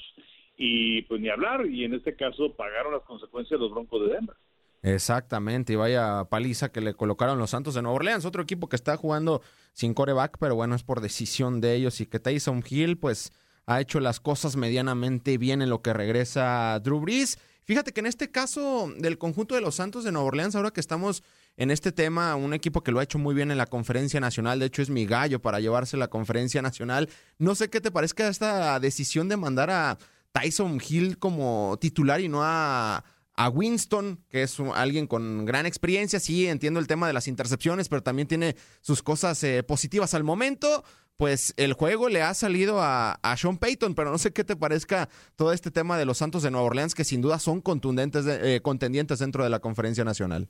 y 0.56 1.02
pues 1.02 1.20
ni 1.20 1.28
hablar, 1.28 1.66
y 1.66 1.84
en 1.84 1.92
este 1.92 2.16
caso 2.16 2.54
pagaron 2.54 2.94
las 2.94 3.02
consecuencias 3.02 3.60
los 3.60 3.70
Broncos 3.72 4.06
de 4.06 4.14
Denver. 4.14 4.36
Exactamente, 4.84 5.72
y 5.72 5.76
vaya 5.76 6.24
paliza 6.24 6.70
que 6.70 6.82
le 6.82 6.92
colocaron 6.92 7.38
los 7.38 7.48
Santos 7.48 7.72
de 7.72 7.80
Nueva 7.80 7.96
Orleans, 7.96 8.26
otro 8.26 8.42
equipo 8.42 8.68
que 8.68 8.76
está 8.76 8.98
jugando 8.98 9.40
sin 9.72 9.94
coreback, 9.94 10.36
pero 10.38 10.56
bueno, 10.56 10.74
es 10.74 10.82
por 10.82 11.00
decisión 11.00 11.62
de 11.62 11.74
ellos 11.74 12.02
y 12.02 12.06
que 12.06 12.20
Tyson 12.20 12.62
Hill 12.68 12.98
pues 12.98 13.32
ha 13.64 13.80
hecho 13.80 13.98
las 13.98 14.20
cosas 14.20 14.56
medianamente 14.56 15.38
bien 15.38 15.62
en 15.62 15.70
lo 15.70 15.80
que 15.80 15.94
regresa 15.94 16.78
Drew 16.80 17.00
Brees. 17.00 17.38
Fíjate 17.62 17.92
que 17.92 18.00
en 18.00 18.06
este 18.06 18.30
caso 18.30 18.92
del 18.98 19.16
conjunto 19.16 19.54
de 19.54 19.62
los 19.62 19.76
Santos 19.76 20.04
de 20.04 20.12
Nueva 20.12 20.28
Orleans, 20.28 20.54
ahora 20.54 20.70
que 20.70 20.80
estamos 20.80 21.22
en 21.56 21.70
este 21.70 21.90
tema, 21.90 22.36
un 22.36 22.52
equipo 22.52 22.82
que 22.82 22.92
lo 22.92 23.00
ha 23.00 23.04
hecho 23.04 23.18
muy 23.18 23.34
bien 23.34 23.50
en 23.50 23.56
la 23.56 23.64
conferencia 23.64 24.20
nacional, 24.20 24.58
de 24.58 24.66
hecho 24.66 24.82
es 24.82 24.90
mi 24.90 25.06
gallo 25.06 25.40
para 25.40 25.60
llevarse 25.60 25.96
la 25.96 26.08
conferencia 26.08 26.60
nacional. 26.60 27.08
No 27.38 27.54
sé 27.54 27.70
qué 27.70 27.80
te 27.80 27.90
parezca 27.90 28.28
esta 28.28 28.78
decisión 28.80 29.30
de 29.30 29.38
mandar 29.38 29.70
a 29.70 29.96
Tyson 30.32 30.78
Hill 30.86 31.16
como 31.18 31.78
titular 31.80 32.20
y 32.20 32.28
no 32.28 32.40
a 32.42 33.02
a 33.36 33.48
Winston, 33.48 34.20
que 34.28 34.42
es 34.42 34.58
alguien 34.74 35.06
con 35.06 35.44
gran 35.44 35.66
experiencia. 35.66 36.20
Sí, 36.20 36.46
entiendo 36.46 36.80
el 36.80 36.86
tema 36.86 37.06
de 37.06 37.12
las 37.12 37.28
intercepciones, 37.28 37.88
pero 37.88 38.02
también 38.02 38.28
tiene 38.28 38.54
sus 38.80 39.02
cosas 39.02 39.42
eh, 39.44 39.62
positivas 39.62 40.14
al 40.14 40.24
momento. 40.24 40.84
Pues 41.16 41.54
el 41.56 41.74
juego 41.74 42.08
le 42.08 42.22
ha 42.22 42.34
salido 42.34 42.80
a, 42.80 43.18
Sean 43.36 43.58
Payton, 43.58 43.94
pero 43.94 44.10
no 44.10 44.18
sé 44.18 44.32
qué 44.32 44.42
te 44.42 44.56
parezca 44.56 45.08
todo 45.36 45.52
este 45.52 45.70
tema 45.70 45.96
de 45.96 46.06
los 46.06 46.18
Santos 46.18 46.42
de 46.42 46.50
Nueva 46.50 46.66
Orleans, 46.66 46.94
que 46.94 47.04
sin 47.04 47.20
duda 47.20 47.38
son 47.38 47.60
contundentes, 47.60 48.26
eh, 48.26 48.60
contendientes 48.60 49.20
dentro 49.20 49.44
de 49.44 49.50
la 49.50 49.60
conferencia 49.60 50.04
nacional. 50.04 50.48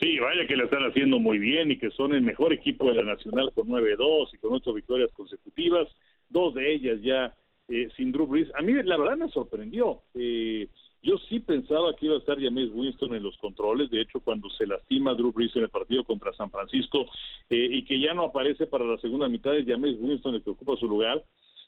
Sí, 0.00 0.18
vaya 0.18 0.46
que 0.46 0.56
le 0.56 0.64
están 0.64 0.82
haciendo 0.84 1.18
muy 1.18 1.38
bien 1.38 1.70
y 1.70 1.78
que 1.78 1.90
son 1.90 2.14
el 2.14 2.22
mejor 2.22 2.54
equipo 2.54 2.88
de 2.88 2.94
la 2.94 3.02
Nacional 3.02 3.52
con 3.54 3.68
9-2 3.68 4.28
y 4.32 4.38
con 4.38 4.54
ocho 4.54 4.72
victorias 4.72 5.12
consecutivas, 5.12 5.88
dos 6.30 6.54
de 6.54 6.72
ellas 6.72 6.98
ya 7.02 7.34
eh, 7.68 7.88
sin 7.98 8.10
Drew 8.10 8.26
Brees. 8.26 8.48
A 8.54 8.62
mí 8.62 8.72
la 8.82 8.96
verdad 8.96 9.18
me 9.18 9.28
sorprendió. 9.28 10.02
Eh, 10.14 10.68
yo 11.02 11.16
sí 11.28 11.40
pensaba 11.40 11.94
que 11.94 12.06
iba 12.06 12.14
a 12.14 12.18
estar 12.18 12.40
James 12.40 12.70
Winston 12.72 13.14
en 13.14 13.22
los 13.22 13.36
controles. 13.38 13.90
De 13.90 14.00
hecho, 14.02 14.20
cuando 14.20 14.50
se 14.50 14.66
lastima 14.66 15.14
Drew 15.14 15.32
Brees 15.32 15.54
en 15.56 15.62
el 15.62 15.70
partido 15.70 16.04
contra 16.04 16.32
San 16.34 16.50
Francisco 16.50 17.06
eh, 17.48 17.68
y 17.70 17.84
que 17.84 17.98
ya 17.98 18.12
no 18.12 18.24
aparece 18.24 18.66
para 18.66 18.84
la 18.84 18.98
segunda 18.98 19.28
mitad, 19.28 19.56
es 19.56 19.66
James 19.66 19.96
Winston 19.98 20.34
el 20.34 20.42
que 20.42 20.50
ocupa 20.50 20.76
su 20.76 20.88
lugar. 20.88 21.24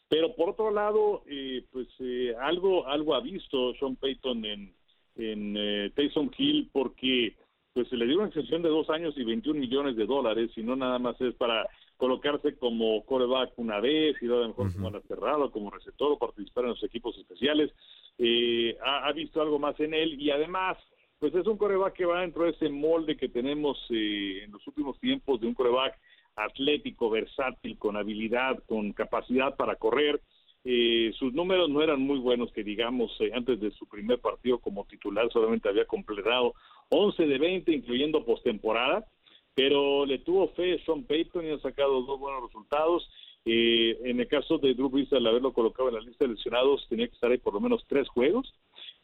Pero 0.09 0.35
por 0.35 0.51
otro 0.51 0.71
lado, 0.71 1.23
eh, 1.27 1.65
pues 1.73 1.89
eh, 2.01 2.35
algo 2.41 2.87
algo 2.87 3.15
ha 3.15 3.21
visto 3.21 3.75
Sean 3.75 3.97
Payton 3.97 4.45
en, 4.45 4.75
en 5.17 5.93
Taysom 5.95 6.31
Hill 6.37 6.69
porque 6.71 7.35
pues 7.73 7.89
se 7.89 7.97
le 7.97 8.07
dio 8.07 8.19
una 8.19 8.27
extensión 8.27 8.62
de 8.62 8.69
dos 8.69 8.91
años 8.91 9.15
y 9.17 9.25
21 9.25 9.59
millones 9.59 9.97
de 9.97 10.05
dólares 10.05 10.51
y 10.57 10.62
no 10.62 10.77
nada 10.77 10.99
más 10.99 11.19
es 11.23 11.35
para 11.35 11.67
colocarse 12.03 12.57
como 12.57 13.05
coreback 13.05 13.53
una 13.59 13.79
vez 13.79 14.17
y 14.21 14.27
luego 14.27 14.43
a 14.43 14.49
lo 14.49 14.49
mejor 14.49 14.73
como 14.73 15.01
cerrado, 15.03 15.53
como 15.53 15.71
receptor 15.71 16.11
o 16.11 16.19
participar 16.19 16.65
en 16.65 16.71
los 16.71 16.83
equipos 16.83 17.17
especiales 17.17 17.71
eh, 18.19 18.77
ha, 18.85 19.13
visto 19.13 19.41
algo 19.41 19.61
más 19.61 19.79
en 19.79 19.95
él 19.95 20.21
y 20.21 20.33
además, 20.33 20.77
pues 21.21 21.33
es 21.33 21.47
un 21.47 21.57
coreback 21.57 21.95
que 21.95 22.05
va 22.05 22.23
dentro 22.23 22.43
de 22.43 22.51
ese 22.51 22.69
molde 22.71 23.17
que 23.17 23.29
tenemos 23.29 23.79
eh, 23.91 24.43
en 24.43 24.51
los 24.51 24.67
últimos 24.67 24.99
tiempos 24.99 25.41
de 25.41 25.47
un 25.47 25.55
coreback 25.55 25.97
atlético, 26.35 27.09
versátil, 27.09 27.79
con 27.79 27.97
habilidad, 27.97 28.59
con 28.67 28.93
capacidad 28.95 29.55
para 29.55 29.77
correr. 29.77 30.21
Eh, 30.65 31.13
sus 31.17 31.33
números 31.33 31.71
no 31.71 31.83
eran 31.83 32.01
muy 32.01 32.19
buenos, 32.19 32.51
que 32.51 32.65
digamos, 32.65 33.13
eh, 33.21 33.31
antes 33.33 33.61
de 33.61 33.71
su 33.71 33.87
primer 33.87 34.19
partido 34.19 34.59
como 34.59 34.87
titular 34.87 35.31
solamente 35.33 35.69
había 35.69 35.85
completado 35.85 36.55
11 36.89 37.27
de 37.27 37.39
20, 37.39 37.73
incluyendo 37.73 38.25
postemporada, 38.25 39.07
pero 39.55 40.07
le 40.07 40.19
tuvo 40.19 40.49
fe 40.49 40.83
Sean 40.85 41.05
Payton 41.05 41.47
y 41.47 41.51
ha 41.51 41.59
sacado 41.59 42.03
dos 42.03 42.19
buenos 42.19 42.45
resultados 42.45 43.09
eh, 43.45 43.99
en 44.05 44.21
el 44.21 44.29
caso 44.29 44.59
de 44.59 44.75
Drew 44.75 44.89
Brees, 44.89 45.13
al 45.13 45.27
haberlo 45.27 45.53
colocado 45.53 45.89
en 45.89 45.97
la 45.97 46.01
lista 46.01 46.25
de 46.25 46.35
lesionados, 46.35 46.87
tenía 46.89 47.09
que 47.09 47.15
estar 47.15 47.31
ahí 47.31 47.39
por 47.39 47.55
lo 47.55 47.61
menos 47.61 47.85
tres 47.89 48.09
juegos. 48.09 48.55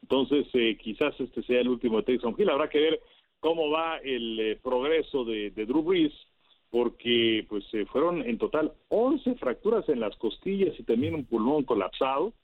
Entonces, 0.03 0.47
eh, 0.55 0.77
quizás 0.81 1.19
este 1.21 1.43
sea 1.43 1.61
el 1.61 1.69
último 1.69 1.99
de 1.99 2.05
Taysom 2.05 2.37
Hill. 2.39 2.51
Habrá 2.51 2.69
que 2.69 2.79
ver 2.79 3.01
cómo 3.41 3.71
va 3.71 3.99
el 3.99 4.39
eh, 4.39 4.59
progreso 4.63 5.25
de, 5.25 5.51
Drew 5.51 5.83
Brees, 5.83 6.13
porque 6.71 7.47
pues 7.49 7.65
fueron 7.91 8.23
en 8.23 8.39
total 8.39 8.73
11 8.89 9.37
fracturas 9.37 9.89
en 9.89 10.01
las 10.01 10.15
costillas 10.17 10.79
y 10.79 10.83
también 10.83 11.15
un 11.15 11.25
pulmón 11.25 11.65
colapsado. 11.65 12.35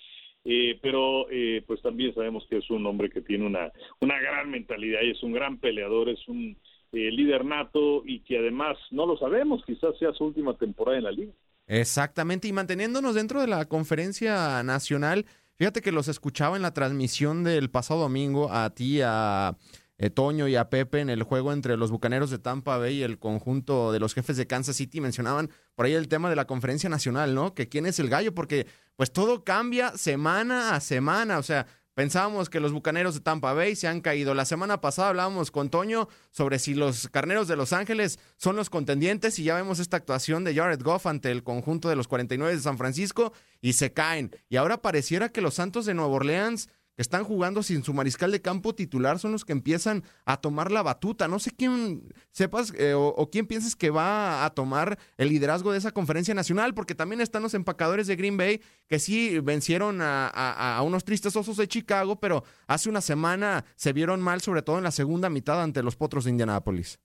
pero 0.81 1.27
pues 1.67 1.83
también 1.83 2.15
sabemos 2.15 2.47
que 2.49 2.57
es 2.57 2.71
un 2.71 2.87
hombre 2.87 3.11
que 3.11 3.21
tiene 3.21 3.47
una, 3.47 3.71
una 4.01 4.19
gran 4.19 4.51
mentalidad 4.51 5.03
y 5.03 5.11
es 5.11 5.23
un 5.23 5.33
gran 5.33 5.59
peleador, 5.59 6.09
es 6.09 6.27
un 6.27 6.57
líder 6.95 7.45
nato 7.45 8.03
y 8.05 8.21
que 8.21 8.39
además 8.39 8.77
no 8.91 9.07
lo 9.07 9.17
sabemos, 9.17 9.63
quizás 9.67 9.97
sea 9.99 10.13
su 10.13 10.25
última 10.25 10.57
temporada 10.57 10.99
en 10.99 11.05
la 11.05 11.13
liga. 11.13 11.33
Exactamente, 11.67 12.49
y 12.49 12.53
manteniéndonos 12.53 13.15
dentro 13.15 13.41
de 13.41 13.47
la 13.47 13.65
conferencia 13.67 14.63
nacional, 14.63 15.25
fíjate 15.55 15.81
que 15.81 15.93
los 15.93 16.09
escuchaba 16.09 16.57
en 16.57 16.63
la 16.63 16.75
transmisión 16.75 17.43
del 17.45 17.71
pasado 17.71 18.01
domingo 18.01 18.53
a 18.53 18.71
ti, 18.71 19.01
a 19.03 19.57
eh, 19.97 20.11
Toño 20.11 20.49
y 20.49 20.57
a 20.57 20.69
Pepe 20.71 21.01
en 21.01 21.09
el 21.09 21.23
juego 21.23 21.53
entre 21.53 21.77
los 21.77 21.91
Bucaneros 21.91 22.31
de 22.31 22.39
Tampa 22.39 22.79
Bay 22.79 22.97
y 22.97 23.03
el 23.03 23.19
conjunto 23.19 23.93
de 23.93 24.01
los 24.01 24.13
jefes 24.13 24.37
de 24.37 24.47
Kansas 24.47 24.77
City. 24.77 25.01
Mencionaban 25.01 25.51
por 25.75 25.87
ahí 25.87 25.93
el 25.95 26.09
tema 26.09 26.29
de 26.29 26.37
la 26.37 26.47
conferencia 26.47 26.91
nacional, 26.91 27.35
¿no? 27.35 27.55
Que 27.55 27.69
quién 27.69 27.87
es 27.87 27.99
el 28.01 28.09
gallo, 28.09 28.35
porque 28.35 28.67
pues 28.97 29.13
todo 29.13 29.45
cambia 29.45 29.91
semana 29.97 30.75
a 30.75 30.81
semana, 30.81 31.39
o 31.39 31.43
sea, 31.43 31.67
Pensábamos 31.95 32.51
que 32.51 32.59
los 32.59 32.73
bucaneros 32.73 33.15
de 33.15 33.21
Tampa 33.21 33.53
Bay 33.53 33.77
se 33.77 33.87
han 33.87 34.01
caído. 34.01 34.35
La 34.35 34.45
semana 34.45 34.81
pasada 34.81 35.11
hablábamos 35.11 35.53
con 35.53 35.71
Toño 35.71 36.09
sobre 36.31 36.59
si 36.59 36.75
los 36.75 37.09
carneros 37.09 37.47
de 37.47 37.55
Los 37.55 37.73
Ángeles 37.73 38.19
son 38.37 38.57
los 38.57 38.69
contendientes 38.69 39.39
y 39.39 39.45
ya 39.45 39.55
vemos 39.55 39.79
esta 39.79 39.97
actuación 39.97 40.43
de 40.43 40.55
Jared 40.55 40.83
Goff 40.83 41.07
ante 41.07 41.31
el 41.31 41.45
conjunto 41.45 41.89
de 41.89 41.97
los 41.97 42.09
49 42.09 42.57
de 42.57 42.61
San 42.61 42.79
Francisco 42.79 43.33
y 43.61 43.75
se 43.75 43.93
caen. 43.93 44.35
Y 44.49 44.57
ahora 44.57 44.83
pareciera 44.83 45.29
que 45.29 45.41
los 45.41 45.55
Santos 45.55 45.87
de 45.87 45.95
Nueva 45.95 46.11
Orleans 46.15 46.69
que 46.97 47.03
están 47.03 47.25
jugando 47.25 47.63
sin 47.63 47.83
su 47.83 47.93
mariscal 47.93 48.31
de 48.31 48.41
campo 48.41 48.75
titular 48.75 49.19
son 49.19 49.33
los 49.33 49.45
que 49.45 49.53
empiezan 49.53 50.03
a 50.25 50.41
tomar 50.41 50.71
la 50.71 50.83
batuta. 50.83 51.29
No 51.29 51.39
sé 51.39 51.51
quién 51.57 52.03
sepas 52.31 52.73
eh, 52.79 52.95
o, 52.95 53.29
quién 53.31 53.47
piensas 53.47 53.75
que 53.75 53.91
va 53.91 54.45
a 54.45 54.51
tomar 54.51 54.99
el 55.17 55.29
liderazgo 55.29 55.73
de 55.73 55.79
esa 55.79 55.93
conferencia 55.93 56.35
nacional, 56.35 56.75
porque 56.75 56.95
también 56.95 57.21
están 57.21 57.43
los 57.43 57.55
empacadores 57.55 58.07
de 58.07 58.17
Green 58.17 58.37
Bay 58.37 58.61
que 58.89 58.99
sí 58.99 59.41
vencieron 59.41 59.99
a, 60.01 60.81
unos 60.85 61.05
tristes 61.05 61.35
osos 61.37 61.57
de 61.57 61.67
Chicago, 61.67 62.21
pero 62.21 62.45
hace 62.67 62.89
una 62.89 63.01
semana 63.01 63.65
se 63.75 63.93
vieron 63.93 64.21
mal, 64.21 64.41
sobre 64.41 64.63
todo 64.63 64.79
en 64.79 64.85
la 64.85 64.91
segunda 64.91 65.31
mitad 65.31 65.63
ante 65.63 65.83
los 65.83 65.97
potros 65.97 66.25
de 66.25 66.31
Indianápolis. 66.31 67.01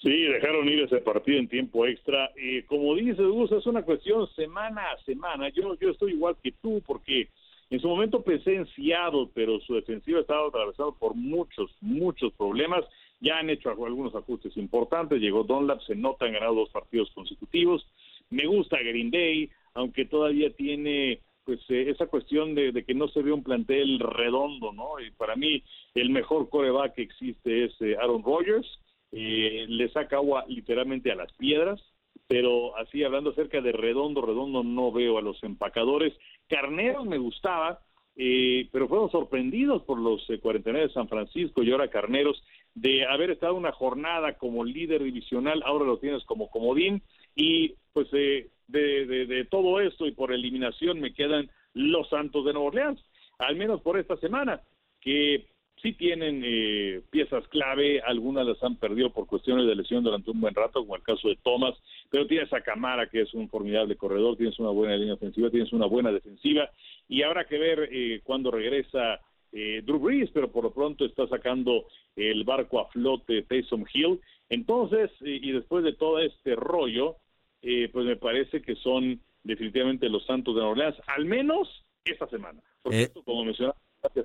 Sí, 0.00 0.22
dejaron 0.22 0.68
ir 0.68 0.80
ese 0.84 0.98
partido 0.98 1.38
en 1.38 1.48
tiempo 1.48 1.84
extra. 1.84 2.30
y 2.36 2.62
como 2.62 2.94
dice 2.94 3.22
Gus, 3.22 3.50
es 3.50 3.66
una 3.66 3.82
cuestión 3.82 4.28
semana 4.36 4.82
a 4.92 5.04
semana. 5.04 5.48
Yo, 5.50 5.76
yo 5.80 5.90
estoy 5.90 6.12
igual 6.12 6.36
que 6.42 6.52
tú 6.52 6.80
porque 6.86 7.28
en 7.70 7.80
su 7.80 7.88
momento 7.88 8.22
pensé 8.22 8.54
en 8.54 8.66
Seattle, 8.68 9.28
pero 9.34 9.60
su 9.60 9.74
defensiva 9.74 10.20
estaba 10.20 10.48
atravesada 10.48 10.90
por 10.92 11.14
muchos, 11.14 11.70
muchos 11.80 12.32
problemas. 12.32 12.84
Ya 13.20 13.38
han 13.38 13.50
hecho 13.50 13.70
algunos 13.70 14.14
ajustes 14.14 14.56
importantes. 14.56 15.20
Llegó 15.20 15.44
Dunlap, 15.44 15.80
se 15.82 15.94
nota, 15.94 16.24
han 16.24 16.32
ganado 16.32 16.54
dos 16.54 16.70
partidos 16.70 17.10
consecutivos. 17.10 17.86
Me 18.30 18.46
gusta 18.46 18.78
Green 18.78 19.10
Day, 19.10 19.50
aunque 19.74 20.06
todavía 20.06 20.50
tiene 20.54 21.20
pues 21.44 21.60
eh, 21.68 21.90
esa 21.90 22.06
cuestión 22.06 22.54
de, 22.54 22.84
que 22.84 22.94
no 22.94 23.08
se 23.08 23.22
ve 23.22 23.32
un 23.32 23.42
plantel 23.42 23.98
redondo, 23.98 24.72
¿no? 24.72 25.00
Y 25.00 25.10
para 25.10 25.36
mí 25.36 25.62
el 25.94 26.10
mejor 26.10 26.48
coreback 26.48 26.94
que 26.94 27.02
existe 27.02 27.64
es 27.64 27.72
eh, 27.80 27.96
Aaron 28.00 28.22
Rodgers. 28.22 28.66
Eh, 29.12 29.66
le 29.68 29.88
saca 29.90 30.16
agua 30.16 30.44
literalmente 30.48 31.10
a 31.10 31.16
las 31.16 31.32
piedras 31.34 31.82
pero 32.28 32.76
así 32.76 33.02
hablando 33.02 33.30
acerca 33.30 33.62
de 33.62 33.72
redondo, 33.72 34.20
redondo 34.20 34.62
no 34.62 34.92
veo 34.92 35.18
a 35.18 35.22
los 35.22 35.42
empacadores. 35.42 36.12
Carneros 36.48 37.06
me 37.06 37.18
gustaba, 37.18 37.80
eh, 38.16 38.68
pero 38.72 38.88
fueron 38.88 39.10
sorprendidos 39.10 39.82
por 39.82 39.98
los 39.98 40.26
49 40.26 40.78
eh, 40.84 40.88
de 40.88 40.94
San 40.94 41.08
Francisco 41.08 41.62
y 41.62 41.70
ahora 41.70 41.88
Carneros 41.88 42.42
de 42.74 43.06
haber 43.06 43.30
estado 43.30 43.54
una 43.54 43.72
jornada 43.72 44.36
como 44.38 44.64
líder 44.64 45.02
divisional, 45.02 45.62
ahora 45.64 45.84
lo 45.84 45.98
tienes 45.98 46.24
como 46.24 46.50
comodín 46.50 47.02
y 47.34 47.74
pues 47.92 48.08
eh, 48.12 48.50
de, 48.66 49.06
de, 49.06 49.44
todo 49.44 49.80
esto 49.80 50.06
y 50.06 50.12
por 50.12 50.32
eliminación 50.32 51.00
me 51.00 51.14
quedan 51.14 51.50
los 51.74 52.08
Santos 52.08 52.44
de 52.44 52.52
Nueva 52.52 52.68
Orleans, 52.68 53.00
al 53.38 53.56
menos 53.56 53.80
por 53.80 53.98
esta 53.98 54.16
semana, 54.16 54.60
que 55.00 55.46
sí 55.82 55.92
tienen 55.92 56.42
eh, 56.44 57.00
piezas 57.10 57.46
clave, 57.48 58.00
algunas 58.00 58.46
las 58.46 58.62
han 58.62 58.76
perdido 58.76 59.10
por 59.10 59.26
cuestiones 59.26 59.66
de 59.66 59.74
lesión 59.74 60.02
durante 60.02 60.30
un 60.30 60.40
buen 60.40 60.54
rato, 60.54 60.80
como 60.80 60.96
el 60.96 61.02
caso 61.02 61.28
de 61.28 61.36
Thomas, 61.36 61.74
pero 62.10 62.26
tienes 62.26 62.52
a 62.52 62.60
Camara, 62.60 63.08
que 63.08 63.22
es 63.22 63.34
un 63.34 63.48
formidable 63.48 63.96
corredor, 63.96 64.36
tienes 64.36 64.58
una 64.58 64.70
buena 64.70 64.96
línea 64.96 65.14
ofensiva, 65.14 65.50
tienes 65.50 65.72
una 65.72 65.86
buena 65.86 66.12
defensiva, 66.12 66.70
y 67.08 67.22
habrá 67.22 67.44
que 67.46 67.58
ver 67.58 67.88
eh, 67.92 68.20
cuándo 68.24 68.50
regresa 68.50 69.20
eh, 69.52 69.82
Drew 69.84 69.98
Brees, 69.98 70.30
pero 70.32 70.50
por 70.50 70.64
lo 70.64 70.72
pronto 70.72 71.04
está 71.04 71.26
sacando 71.28 71.86
el 72.16 72.44
barco 72.44 72.80
a 72.80 72.88
flote 72.88 73.42
Taysom 73.42 73.84
Hill. 73.92 74.20
Entonces, 74.50 75.10
y 75.20 75.52
después 75.52 75.84
de 75.84 75.92
todo 75.92 76.18
este 76.18 76.56
rollo, 76.56 77.16
pues 77.60 78.06
me 78.06 78.16
parece 78.16 78.62
que 78.62 78.76
son 78.76 79.20
definitivamente 79.44 80.08
los 80.08 80.24
Santos 80.26 80.54
de 80.54 80.60
Nueva 80.60 80.72
Orleans, 80.72 80.96
al 81.06 81.24
menos 81.24 81.68
esta 82.04 82.26
semana. 82.28 82.60
Porque 82.82 83.02
esto, 83.02 83.22
como 83.22 83.44
mencionaba, 83.44 83.76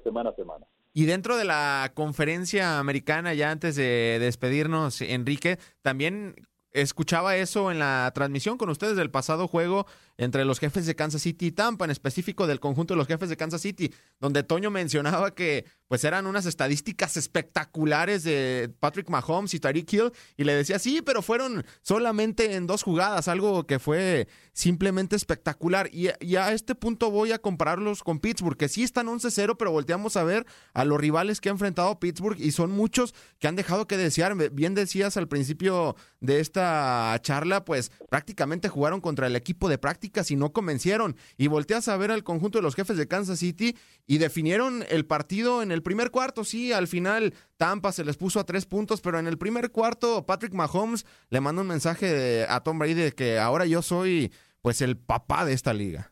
semana 0.03 0.29
a 0.29 0.35
semana. 0.35 0.65
Y 0.93 1.05
dentro 1.05 1.37
de 1.37 1.45
la 1.45 1.91
conferencia 1.95 2.77
americana, 2.79 3.33
ya 3.33 3.49
antes 3.49 3.75
de 3.75 4.17
despedirnos, 4.19 5.01
Enrique, 5.01 5.57
también 5.81 6.35
escuchaba 6.71 7.35
eso 7.35 7.71
en 7.71 7.79
la 7.79 8.11
transmisión 8.13 8.57
con 8.57 8.69
ustedes 8.69 8.95
del 8.95 9.11
pasado 9.11 9.47
juego 9.47 9.85
entre 10.17 10.45
los 10.45 10.59
jefes 10.59 10.85
de 10.85 10.95
Kansas 10.95 11.21
City 11.21 11.47
y 11.47 11.51
Tampa, 11.51 11.85
en 11.85 11.91
específico 11.91 12.47
del 12.47 12.59
conjunto 12.59 12.93
de 12.93 12.97
los 12.97 13.07
jefes 13.07 13.29
de 13.29 13.37
Kansas 13.37 13.61
City, 13.61 13.93
donde 14.19 14.43
Toño 14.43 14.69
mencionaba 14.69 15.33
que 15.33 15.65
pues 15.87 16.03
eran 16.03 16.25
unas 16.25 16.45
estadísticas 16.45 17.17
espectaculares 17.17 18.23
de 18.23 18.73
Patrick 18.79 19.09
Mahomes 19.09 19.53
y 19.53 19.59
Tyreek 19.59 19.93
Hill 19.93 20.11
y 20.37 20.43
le 20.43 20.55
decía, 20.55 20.79
"Sí, 20.79 21.01
pero 21.03 21.21
fueron 21.21 21.65
solamente 21.81 22.55
en 22.55 22.67
dos 22.67 22.83
jugadas, 22.83 23.27
algo 23.27 23.67
que 23.67 23.79
fue 23.79 24.27
simplemente 24.53 25.15
espectacular." 25.15 25.89
Y, 25.91 26.07
a 26.35 26.51
este 26.51 26.73
punto 26.75 27.11
voy 27.11 27.31
a 27.31 27.39
compararlos 27.39 28.03
con 28.03 28.19
Pittsburgh, 28.19 28.57
que 28.57 28.69
sí 28.69 28.83
están 28.83 29.07
11-0, 29.07 29.55
pero 29.55 29.71
volteamos 29.71 30.17
a 30.17 30.23
ver 30.23 30.45
a 30.73 30.83
los 30.83 30.99
rivales 30.99 31.41
que 31.41 31.49
ha 31.49 31.51
enfrentado 31.51 31.99
Pittsburgh 31.99 32.39
y 32.39 32.51
son 32.51 32.71
muchos 32.71 33.13
que 33.39 33.47
han 33.47 33.55
dejado 33.55 33.87
que 33.87 33.97
desear. 33.97 34.35
Bien 34.51 34.73
decías 34.73 35.15
al 35.17 35.27
principio 35.27 35.95
de 36.21 36.39
esta 36.39 37.17
charla, 37.21 37.65
pues 37.65 37.91
prácticamente 38.09 38.67
jugaron 38.67 38.99
contra 38.99 39.27
el 39.27 39.35
equipo 39.35 39.69
de 39.69 39.77
práctica 39.77 40.02
y 40.31 40.35
no 40.35 40.51
convencieron. 40.51 41.15
Y 41.37 41.47
volteas 41.47 41.87
a 41.87 41.97
ver 41.97 42.11
al 42.11 42.23
conjunto 42.23 42.57
de 42.57 42.63
los 42.63 42.75
jefes 42.75 42.97
de 42.97 43.07
Kansas 43.07 43.39
City 43.39 43.75
y 44.05 44.17
definieron 44.17 44.83
el 44.89 45.05
partido 45.05 45.61
en 45.61 45.71
el 45.71 45.81
primer 45.81 46.11
cuarto. 46.11 46.43
Sí, 46.43 46.71
al 46.73 46.87
final 46.87 47.33
Tampa 47.57 47.91
se 47.91 48.03
les 48.03 48.17
puso 48.17 48.39
a 48.39 48.45
tres 48.45 48.65
puntos, 48.65 49.01
pero 49.01 49.19
en 49.19 49.27
el 49.27 49.37
primer 49.37 49.71
cuarto 49.71 50.25
Patrick 50.25 50.53
Mahomes 50.53 51.05
le 51.29 51.41
manda 51.41 51.61
un 51.61 51.67
mensaje 51.67 52.45
a 52.47 52.59
Tom 52.61 52.79
Brady 52.79 52.93
de 52.93 53.11
que 53.11 53.39
ahora 53.39 53.65
yo 53.65 53.81
soy 53.81 54.31
pues 54.61 54.81
el 54.81 54.97
papá 54.97 55.45
de 55.45 55.53
esta 55.53 55.73
liga. 55.73 56.11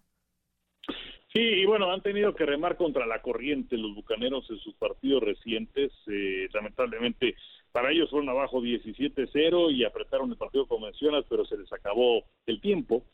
Sí, 1.33 1.39
y 1.39 1.65
bueno, 1.65 1.89
han 1.91 2.01
tenido 2.01 2.36
que 2.36 2.45
remar 2.45 2.75
contra 2.75 3.05
la 3.05 3.21
corriente 3.21 3.77
los 3.77 3.95
bucaneros 3.95 4.50
en 4.50 4.60
sus 4.60 4.75
partidos 4.75 5.24
recientes. 5.24 5.91
Eh, 6.07 6.50
lamentablemente 6.53 7.36
para 7.71 7.91
ellos 7.91 8.10
fueron 8.10 8.29
abajo 8.29 8.62
17-0 8.62 9.71
y 9.74 9.86
apretaron 9.86 10.29
el 10.29 10.38
partido 10.38 10.67
como 10.67 10.88
mencionas, 10.88 11.24
pero 11.29 11.45
se 11.45 11.57
les 11.57 11.71
acabó 11.71 12.24
el 12.45 12.60
tiempo. 12.60 13.05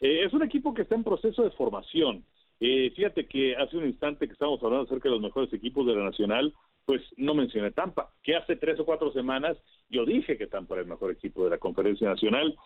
Eh, 0.00 0.24
es 0.24 0.32
un 0.32 0.42
equipo 0.42 0.74
que 0.74 0.82
está 0.82 0.94
en 0.94 1.04
proceso 1.04 1.42
de 1.42 1.50
formación. 1.50 2.24
Eh, 2.60 2.92
fíjate 2.96 3.26
que 3.26 3.54
hace 3.56 3.76
un 3.76 3.86
instante 3.86 4.26
que 4.26 4.32
estábamos 4.32 4.62
hablando 4.62 4.86
acerca 4.86 5.08
de 5.08 5.14
los 5.14 5.22
mejores 5.22 5.52
equipos 5.52 5.86
de 5.86 5.94
la 5.94 6.04
Nacional, 6.04 6.54
pues 6.86 7.02
no 7.16 7.34
mencioné 7.34 7.72
Tampa, 7.72 8.12
que 8.22 8.36
hace 8.36 8.56
tres 8.56 8.78
o 8.80 8.84
cuatro 8.84 9.12
semanas 9.12 9.58
yo 9.88 10.04
dije 10.04 10.36
que 10.36 10.46
Tampa 10.46 10.74
era 10.74 10.82
el 10.82 10.88
mejor 10.88 11.10
equipo 11.10 11.44
de 11.44 11.50
la 11.50 11.58
Conferencia 11.58 12.08
Nacional, 12.08 12.56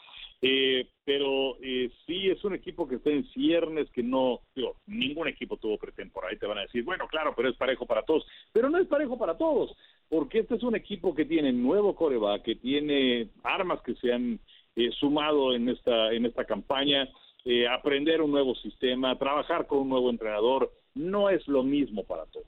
eh, 0.42 0.86
pero 1.04 1.56
eh, 1.60 1.90
sí 2.06 2.30
es 2.30 2.42
un 2.44 2.54
equipo 2.54 2.88
que 2.88 2.96
está 2.96 3.10
en 3.10 3.26
ciernes, 3.30 3.90
que 3.90 4.02
no, 4.02 4.40
digo, 4.54 4.76
ningún 4.86 5.28
equipo 5.28 5.56
tuvo 5.56 5.76
pretemporada. 5.76 6.32
Y 6.32 6.38
te 6.38 6.46
van 6.46 6.58
a 6.58 6.62
decir, 6.62 6.82
bueno, 6.84 7.06
claro, 7.08 7.34
pero 7.36 7.48
es 7.48 7.56
parejo 7.56 7.86
para 7.86 8.02
todos, 8.02 8.24
pero 8.52 8.70
no 8.70 8.78
es 8.78 8.86
parejo 8.86 9.18
para 9.18 9.36
todos, 9.36 9.76
porque 10.08 10.40
este 10.40 10.54
es 10.54 10.62
un 10.62 10.76
equipo 10.76 11.14
que 11.14 11.26
tiene 11.26 11.52
nuevo 11.52 11.94
coreback, 11.94 12.42
que 12.42 12.56
tiene 12.56 13.28
armas 13.42 13.82
que 13.82 13.94
se 13.96 14.12
han 14.12 14.40
eh, 14.86 14.90
sumado 14.98 15.54
en 15.54 15.68
esta, 15.68 16.12
en 16.12 16.26
esta 16.26 16.44
campaña, 16.44 17.08
eh, 17.44 17.66
aprender 17.68 18.20
un 18.22 18.30
nuevo 18.30 18.54
sistema, 18.56 19.18
trabajar 19.18 19.66
con 19.66 19.78
un 19.78 19.88
nuevo 19.88 20.10
entrenador, 20.10 20.72
no 20.94 21.30
es 21.30 21.46
lo 21.48 21.62
mismo 21.62 22.04
para 22.04 22.26
todos. 22.26 22.46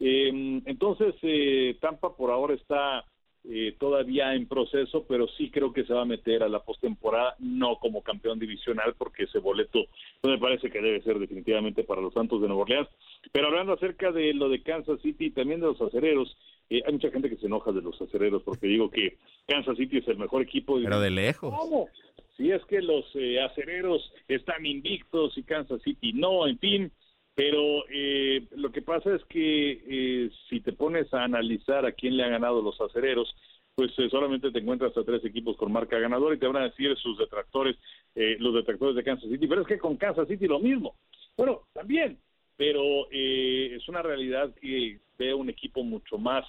Eh, 0.00 0.62
entonces, 0.64 1.14
eh, 1.22 1.76
Tampa 1.80 2.16
por 2.16 2.30
ahora 2.30 2.54
está 2.54 3.04
eh, 3.44 3.74
todavía 3.78 4.34
en 4.34 4.46
proceso, 4.46 5.06
pero 5.08 5.26
sí 5.28 5.50
creo 5.50 5.72
que 5.72 5.84
se 5.84 5.94
va 5.94 6.02
a 6.02 6.06
meter 6.06 6.42
a 6.42 6.48
la 6.48 6.62
postemporada, 6.62 7.36
no 7.38 7.76
como 7.76 8.02
campeón 8.02 8.38
divisional, 8.38 8.94
porque 8.98 9.24
ese 9.24 9.38
boleto 9.38 9.86
no 10.22 10.30
me 10.30 10.38
parece 10.38 10.70
que 10.70 10.80
debe 10.80 11.02
ser 11.02 11.18
definitivamente 11.18 11.84
para 11.84 12.02
los 12.02 12.12
Santos 12.12 12.42
de 12.42 12.48
Nueva 12.48 12.62
Orleans. 12.62 12.88
Pero 13.32 13.46
hablando 13.46 13.72
acerca 13.72 14.12
de 14.12 14.34
lo 14.34 14.48
de 14.48 14.62
Kansas 14.62 15.00
City 15.00 15.26
y 15.26 15.30
también 15.30 15.60
de 15.60 15.66
los 15.66 15.80
acereros, 15.80 16.36
eh, 16.70 16.82
hay 16.86 16.92
mucha 16.92 17.10
gente 17.10 17.28
que 17.28 17.36
se 17.36 17.46
enoja 17.46 17.72
de 17.72 17.82
los 17.82 18.00
acereros 18.00 18.42
porque 18.42 18.66
digo 18.66 18.90
que 18.90 19.18
Kansas 19.46 19.76
City 19.76 19.98
es 19.98 20.08
el 20.08 20.18
mejor 20.18 20.42
equipo. 20.42 20.78
Pero 20.82 21.00
de 21.00 21.10
lejos. 21.10 21.54
¿Cómo? 21.56 21.88
Si 22.36 22.50
es 22.50 22.64
que 22.64 22.80
los 22.80 23.04
eh, 23.14 23.40
acereros 23.42 24.12
están 24.28 24.64
invictos 24.64 25.36
y 25.36 25.42
Kansas 25.42 25.82
City 25.82 26.12
no, 26.14 26.46
en 26.46 26.58
fin. 26.58 26.92
Pero 27.34 27.84
eh, 27.90 28.46
lo 28.56 28.70
que 28.70 28.82
pasa 28.82 29.14
es 29.14 29.24
que 29.24 29.72
eh, 29.86 30.30
si 30.48 30.60
te 30.60 30.72
pones 30.72 31.12
a 31.14 31.24
analizar 31.24 31.86
a 31.86 31.92
quién 31.92 32.16
le 32.16 32.24
han 32.24 32.32
ganado 32.32 32.60
los 32.60 32.80
acereros, 32.80 33.34
pues 33.74 33.92
eh, 33.98 34.10
solamente 34.10 34.50
te 34.50 34.58
encuentras 34.58 34.94
a 34.96 35.04
tres 35.04 35.24
equipos 35.24 35.56
con 35.56 35.72
marca 35.72 35.98
ganadora 35.98 36.34
y 36.34 36.38
te 36.38 36.46
van 36.46 36.56
a 36.56 36.68
decir 36.68 36.94
sus 36.98 37.16
detractores, 37.16 37.76
eh, 38.14 38.36
los 38.38 38.54
detractores 38.54 38.94
de 38.94 39.04
Kansas 39.04 39.30
City. 39.30 39.46
Pero 39.46 39.62
es 39.62 39.66
que 39.66 39.78
con 39.78 39.96
Kansas 39.96 40.28
City 40.28 40.46
lo 40.46 40.58
mismo. 40.58 40.96
Bueno, 41.36 41.62
también, 41.72 42.18
pero 42.60 43.08
eh, 43.10 43.74
es 43.74 43.88
una 43.88 44.02
realidad 44.02 44.54
que 44.60 44.98
veo 45.16 45.38
un 45.38 45.48
equipo 45.48 45.82
mucho 45.82 46.18
más 46.18 46.44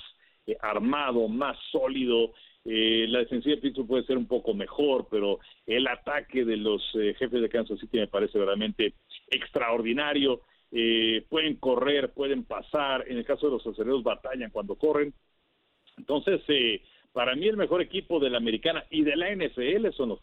eh, 0.46 0.58
armado, 0.60 1.30
más 1.30 1.58
sólido. 1.72 2.34
Eh, 2.65 3.06
la 3.08 3.20
defensiva 3.20 3.56
de 3.56 3.62
Pittsburgh 3.62 3.88
puede 3.88 4.03
ser 4.03 4.18
un 4.18 4.27
poco 4.27 4.53
mejor, 4.53 5.08
pero 5.10 5.39
el 5.65 5.88
ataque 5.88 6.44
de 6.44 6.58
los 6.58 6.84
eh, 6.96 7.15
jefes 7.18 7.41
de 7.41 7.48
Kansas 7.48 7.80
City 7.80 7.98
me 7.98 8.08
parece 8.08 8.38
verdaderamente 8.38 8.96
extraordinario. 9.30 10.41
Eh, 10.74 11.25
pueden 11.30 11.56
correr, 11.56 12.12
pueden 12.12 12.44
pasar. 12.44 13.06
En 13.08 13.18
el 13.18 13.24
caso 13.24 13.46
de 13.46 13.53
los 13.53 13.65
acereros, 13.65 14.03
batallan 14.03 14.51
cuando 14.51 14.75
corren. 14.75 15.13
Entonces, 15.98 16.41
eh, 16.50 16.82
para 17.13 17.36
mí 17.36 17.48
el 17.48 17.56
mejor 17.56 17.82
equipo 17.82 18.20
de 18.20 18.30
la 18.30 18.38
americana 18.38 18.84
y 18.89 19.03
de 19.03 19.15
la 19.15 19.34
NFL 19.34 19.94
son 19.96 20.10
los. 20.10 20.20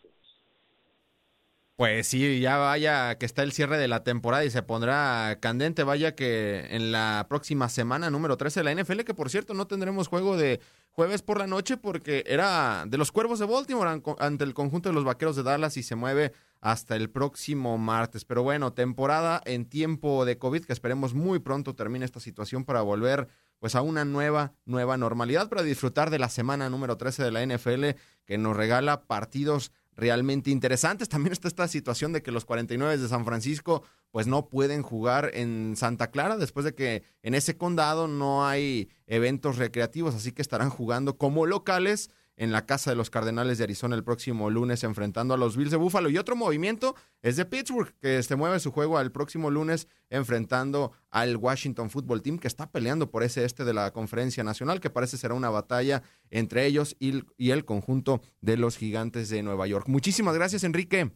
Pues 1.78 2.08
sí, 2.08 2.40
ya 2.40 2.56
vaya 2.56 3.18
que 3.18 3.24
está 3.24 3.44
el 3.44 3.52
cierre 3.52 3.78
de 3.78 3.86
la 3.86 4.02
temporada 4.02 4.44
y 4.44 4.50
se 4.50 4.64
pondrá 4.64 5.38
candente. 5.40 5.84
Vaya 5.84 6.16
que 6.16 6.66
en 6.70 6.90
la 6.90 7.26
próxima 7.28 7.68
semana, 7.68 8.10
número 8.10 8.36
13 8.36 8.60
de 8.60 8.64
la 8.64 8.72
NFL, 8.82 9.02
que 9.04 9.14
por 9.14 9.30
cierto 9.30 9.54
no 9.54 9.68
tendremos 9.68 10.08
juego 10.08 10.36
de 10.36 10.60
jueves 10.90 11.22
por 11.22 11.38
la 11.38 11.46
noche 11.46 11.76
porque 11.76 12.24
era 12.26 12.82
de 12.88 12.98
los 12.98 13.12
Cuervos 13.12 13.38
de 13.38 13.46
Baltimore 13.46 13.90
an- 13.90 14.02
ante 14.18 14.42
el 14.42 14.54
conjunto 14.54 14.88
de 14.88 14.94
los 14.96 15.04
Vaqueros 15.04 15.36
de 15.36 15.44
Dallas 15.44 15.76
y 15.76 15.84
se 15.84 15.94
mueve 15.94 16.32
hasta 16.60 16.96
el 16.96 17.10
próximo 17.10 17.78
martes. 17.78 18.24
Pero 18.24 18.42
bueno, 18.42 18.72
temporada 18.72 19.40
en 19.44 19.64
tiempo 19.64 20.24
de 20.24 20.36
COVID, 20.36 20.64
que 20.64 20.72
esperemos 20.72 21.14
muy 21.14 21.38
pronto 21.38 21.76
termine 21.76 22.04
esta 22.04 22.18
situación 22.18 22.64
para 22.64 22.82
volver 22.82 23.28
pues 23.60 23.76
a 23.76 23.82
una 23.82 24.04
nueva, 24.04 24.52
nueva 24.66 24.96
normalidad 24.96 25.48
para 25.48 25.62
disfrutar 25.62 26.10
de 26.10 26.18
la 26.18 26.28
semana 26.28 26.68
número 26.70 26.96
13 26.96 27.22
de 27.22 27.30
la 27.30 27.42
NFL 27.46 27.96
que 28.24 28.36
nos 28.36 28.56
regala 28.56 29.02
partidos 29.02 29.70
realmente 29.98 30.50
interesantes. 30.50 31.08
También 31.08 31.32
está 31.32 31.48
esta 31.48 31.68
situación 31.68 32.12
de 32.12 32.22
que 32.22 32.30
los 32.30 32.44
49 32.44 32.96
de 32.96 33.08
San 33.08 33.24
Francisco 33.24 33.82
pues 34.10 34.26
no 34.26 34.48
pueden 34.48 34.82
jugar 34.82 35.30
en 35.34 35.74
Santa 35.76 36.10
Clara 36.10 36.38
después 36.38 36.64
de 36.64 36.74
que 36.74 37.02
en 37.22 37.34
ese 37.34 37.58
condado 37.58 38.08
no 38.08 38.46
hay 38.46 38.88
eventos 39.06 39.58
recreativos, 39.58 40.14
así 40.14 40.32
que 40.32 40.40
estarán 40.40 40.70
jugando 40.70 41.18
como 41.18 41.44
locales 41.44 42.10
en 42.38 42.52
la 42.52 42.64
casa 42.64 42.90
de 42.90 42.96
los 42.96 43.10
Cardenales 43.10 43.58
de 43.58 43.64
Arizona 43.64 43.96
el 43.96 44.04
próximo 44.04 44.48
lunes 44.48 44.84
enfrentando 44.84 45.34
a 45.34 45.36
los 45.36 45.56
Bills 45.56 45.70
de 45.70 45.76
Buffalo. 45.76 46.08
Y 46.08 46.16
otro 46.16 46.36
movimiento 46.36 46.94
es 47.20 47.36
de 47.36 47.44
Pittsburgh, 47.44 47.92
que 48.00 48.22
se 48.22 48.36
mueve 48.36 48.60
su 48.60 48.70
juego 48.70 48.96
al 48.96 49.12
próximo 49.12 49.50
lunes 49.50 49.88
enfrentando 50.08 50.92
al 51.10 51.36
Washington 51.36 51.90
Football 51.90 52.22
Team, 52.22 52.38
que 52.38 52.48
está 52.48 52.70
peleando 52.70 53.10
por 53.10 53.22
ese 53.22 53.44
este 53.44 53.64
de 53.64 53.74
la 53.74 53.92
conferencia 53.92 54.42
nacional, 54.44 54.80
que 54.80 54.88
parece 54.88 55.18
será 55.18 55.34
una 55.34 55.50
batalla 55.50 56.02
entre 56.30 56.64
ellos 56.64 56.96
y, 56.98 57.22
y 57.36 57.50
el 57.50 57.64
conjunto 57.64 58.20
de 58.40 58.56
los 58.56 58.78
gigantes 58.78 59.28
de 59.28 59.42
Nueva 59.42 59.66
York. 59.66 59.86
Muchísimas 59.88 60.34
gracias, 60.34 60.64
Enrique. 60.64 61.10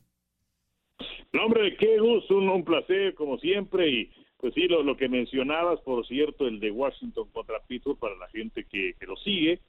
No, 1.32 1.46
hombre, 1.46 1.76
qué 1.78 1.98
gusto, 1.98 2.36
un, 2.36 2.48
un 2.48 2.64
placer 2.64 3.14
como 3.14 3.38
siempre 3.38 3.88
y 3.88 4.10
pues 4.42 4.54
sí, 4.54 4.66
lo, 4.66 4.82
lo 4.82 4.96
que 4.96 5.08
mencionabas, 5.08 5.80
por 5.82 6.04
cierto, 6.04 6.48
el 6.48 6.58
de 6.58 6.72
Washington 6.72 7.28
contra 7.32 7.62
Pittsburgh 7.64 7.98
para 7.98 8.16
la 8.16 8.28
gente 8.28 8.64
que, 8.64 8.94
que 8.98 9.06
lo 9.06 9.16
sigue, 9.18 9.60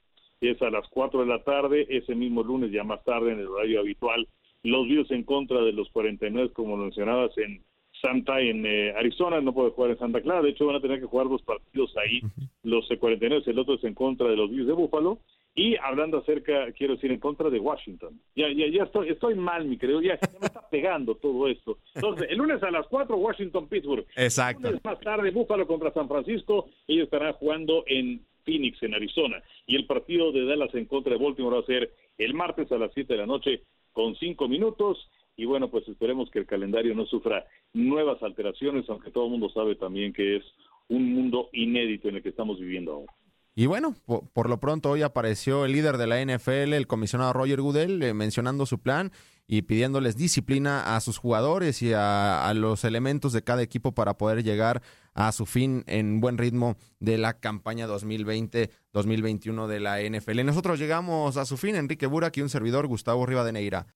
es 0.48 0.62
a 0.62 0.70
las 0.70 0.88
4 0.88 1.20
de 1.20 1.26
la 1.26 1.42
tarde, 1.42 1.86
ese 1.88 2.14
mismo 2.14 2.42
lunes, 2.42 2.70
ya 2.70 2.84
más 2.84 3.02
tarde 3.04 3.32
en 3.32 3.40
el 3.40 3.48
horario 3.48 3.80
habitual, 3.80 4.26
los 4.62 4.86
Bills 4.86 5.10
en 5.10 5.24
contra 5.24 5.60
de 5.62 5.72
los 5.72 5.88
49, 5.90 6.52
como 6.52 6.76
mencionabas, 6.76 7.36
en 7.38 7.62
Santa, 8.00 8.40
en 8.40 8.66
eh, 8.66 8.92
Arizona, 8.96 9.40
no 9.40 9.54
puede 9.54 9.70
jugar 9.70 9.90
en 9.90 9.98
Santa 9.98 10.20
Clara, 10.20 10.42
de 10.42 10.50
hecho 10.50 10.66
van 10.66 10.76
a 10.76 10.80
tener 10.80 11.00
que 11.00 11.06
jugar 11.06 11.28
dos 11.28 11.42
partidos 11.42 11.94
ahí, 11.96 12.20
los 12.62 12.90
eh, 12.90 12.98
49, 12.98 13.44
el 13.46 13.58
otro 13.58 13.74
es 13.74 13.84
en 13.84 13.94
contra 13.94 14.28
de 14.28 14.36
los 14.36 14.50
Bills 14.50 14.66
de 14.66 14.72
Buffalo, 14.72 15.18
y 15.56 15.76
hablando 15.76 16.18
acerca, 16.18 16.72
quiero 16.72 16.94
decir, 16.94 17.12
en 17.12 17.20
contra 17.20 17.48
de 17.48 17.60
Washington. 17.60 18.20
Ya, 18.34 18.48
ya, 18.48 18.66
ya 18.66 18.84
estoy, 18.84 19.10
estoy 19.10 19.36
mal, 19.36 19.64
mi 19.64 19.78
querido, 19.78 20.02
ya, 20.02 20.18
ya 20.20 20.38
me 20.40 20.46
está 20.46 20.68
pegando 20.70 21.14
todo 21.14 21.46
esto. 21.46 21.78
Entonces, 21.94 22.26
el 22.28 22.38
lunes 22.38 22.60
a 22.62 22.70
las 22.72 22.86
4, 22.88 23.16
Washington-Pittsburgh. 23.16 24.04
Exacto. 24.16 24.66
El 24.66 24.72
lunes 24.72 24.84
más 24.84 25.00
tarde, 25.00 25.30
Buffalo 25.30 25.66
contra 25.66 25.92
San 25.92 26.08
Francisco, 26.08 26.66
ellos 26.88 27.04
estarán 27.04 27.34
jugando 27.34 27.84
en 27.86 28.20
Phoenix, 28.44 28.82
en 28.82 28.94
Arizona. 28.94 29.42
Y 29.66 29.76
el 29.76 29.86
partido 29.86 30.32
de 30.32 30.44
Dallas 30.44 30.74
en 30.74 30.86
contra 30.86 31.12
de 31.12 31.22
Baltimore 31.22 31.56
va 31.56 31.62
a 31.62 31.66
ser 31.66 31.92
el 32.18 32.34
martes 32.34 32.70
a 32.72 32.78
las 32.78 32.92
7 32.94 33.12
de 33.12 33.18
la 33.18 33.26
noche 33.26 33.62
con 33.92 34.14
5 34.16 34.48
minutos. 34.48 35.10
Y 35.36 35.46
bueno, 35.46 35.70
pues 35.70 35.86
esperemos 35.88 36.30
que 36.30 36.38
el 36.38 36.46
calendario 36.46 36.94
no 36.94 37.06
sufra 37.06 37.44
nuevas 37.72 38.22
alteraciones, 38.22 38.88
aunque 38.88 39.10
todo 39.10 39.24
el 39.24 39.32
mundo 39.32 39.48
sabe 39.50 39.74
también 39.74 40.12
que 40.12 40.36
es 40.36 40.44
un 40.88 41.12
mundo 41.12 41.48
inédito 41.52 42.08
en 42.08 42.16
el 42.16 42.22
que 42.22 42.28
estamos 42.28 42.60
viviendo 42.60 42.92
ahora. 42.92 43.12
Y 43.56 43.66
bueno, 43.66 43.94
por, 44.04 44.48
lo 44.48 44.58
pronto 44.58 44.90
hoy 44.90 45.02
apareció 45.02 45.64
el 45.64 45.72
líder 45.72 45.96
de 45.96 46.08
la 46.08 46.20
NFL, 46.20 46.72
el 46.72 46.88
comisionado 46.88 47.32
Roger 47.32 47.60
Goodell, 47.60 48.02
eh, 48.02 48.12
mencionando 48.12 48.66
su 48.66 48.80
plan 48.80 49.12
y 49.46 49.62
pidiéndoles 49.62 50.16
disciplina 50.16 50.96
a 50.96 51.00
sus 51.00 51.18
jugadores 51.18 51.80
y 51.80 51.92
a, 51.92 52.48
a, 52.48 52.54
los 52.54 52.82
elementos 52.82 53.32
de 53.32 53.44
cada 53.44 53.62
equipo 53.62 53.92
para 53.92 54.14
poder 54.18 54.42
llegar 54.42 54.82
a 55.14 55.32
su 55.32 55.46
fin 55.46 55.84
en 55.86 56.20
buen 56.20 56.38
ritmo 56.38 56.76
de 57.00 57.18
la 57.18 57.34
campaña 57.34 57.86
2020-2021 57.86 59.66
de 59.66 59.80
la 59.80 60.00
NFL. 60.00 60.44
Nosotros 60.44 60.78
llegamos 60.78 61.36
a 61.36 61.44
su 61.44 61.56
fin, 61.56 61.76
Enrique 61.76 62.06
Burak 62.06 62.36
y 62.36 62.42
un 62.42 62.48
servidor, 62.48 62.86
Gustavo 62.86 63.24
Rivadeneira. 63.26 63.86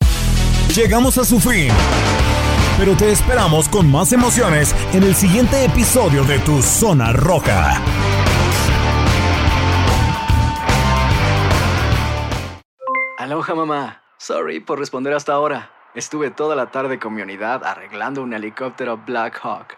Llegamos 0.74 1.18
a 1.18 1.24
su 1.24 1.40
fin, 1.40 1.68
pero 2.78 2.96
te 2.96 3.10
esperamos 3.10 3.68
con 3.68 3.90
más 3.90 4.12
emociones 4.12 4.74
en 4.92 5.02
el 5.02 5.14
siguiente 5.14 5.64
episodio 5.64 6.24
de 6.24 6.38
Tu 6.40 6.62
Zona 6.62 7.12
Roja. 7.12 7.82
Aloha 13.18 13.54
mamá. 13.54 14.02
Sorry 14.18 14.60
por 14.60 14.78
responder 14.78 15.12
hasta 15.14 15.32
ahora. 15.32 15.70
Estuve 15.94 16.30
toda 16.30 16.54
la 16.54 16.70
tarde 16.70 16.98
con 16.98 17.14
mi 17.14 17.22
unidad 17.22 17.64
arreglando 17.64 18.22
un 18.22 18.32
helicóptero 18.32 18.98
Black 19.06 19.40
Hawk. 19.42 19.77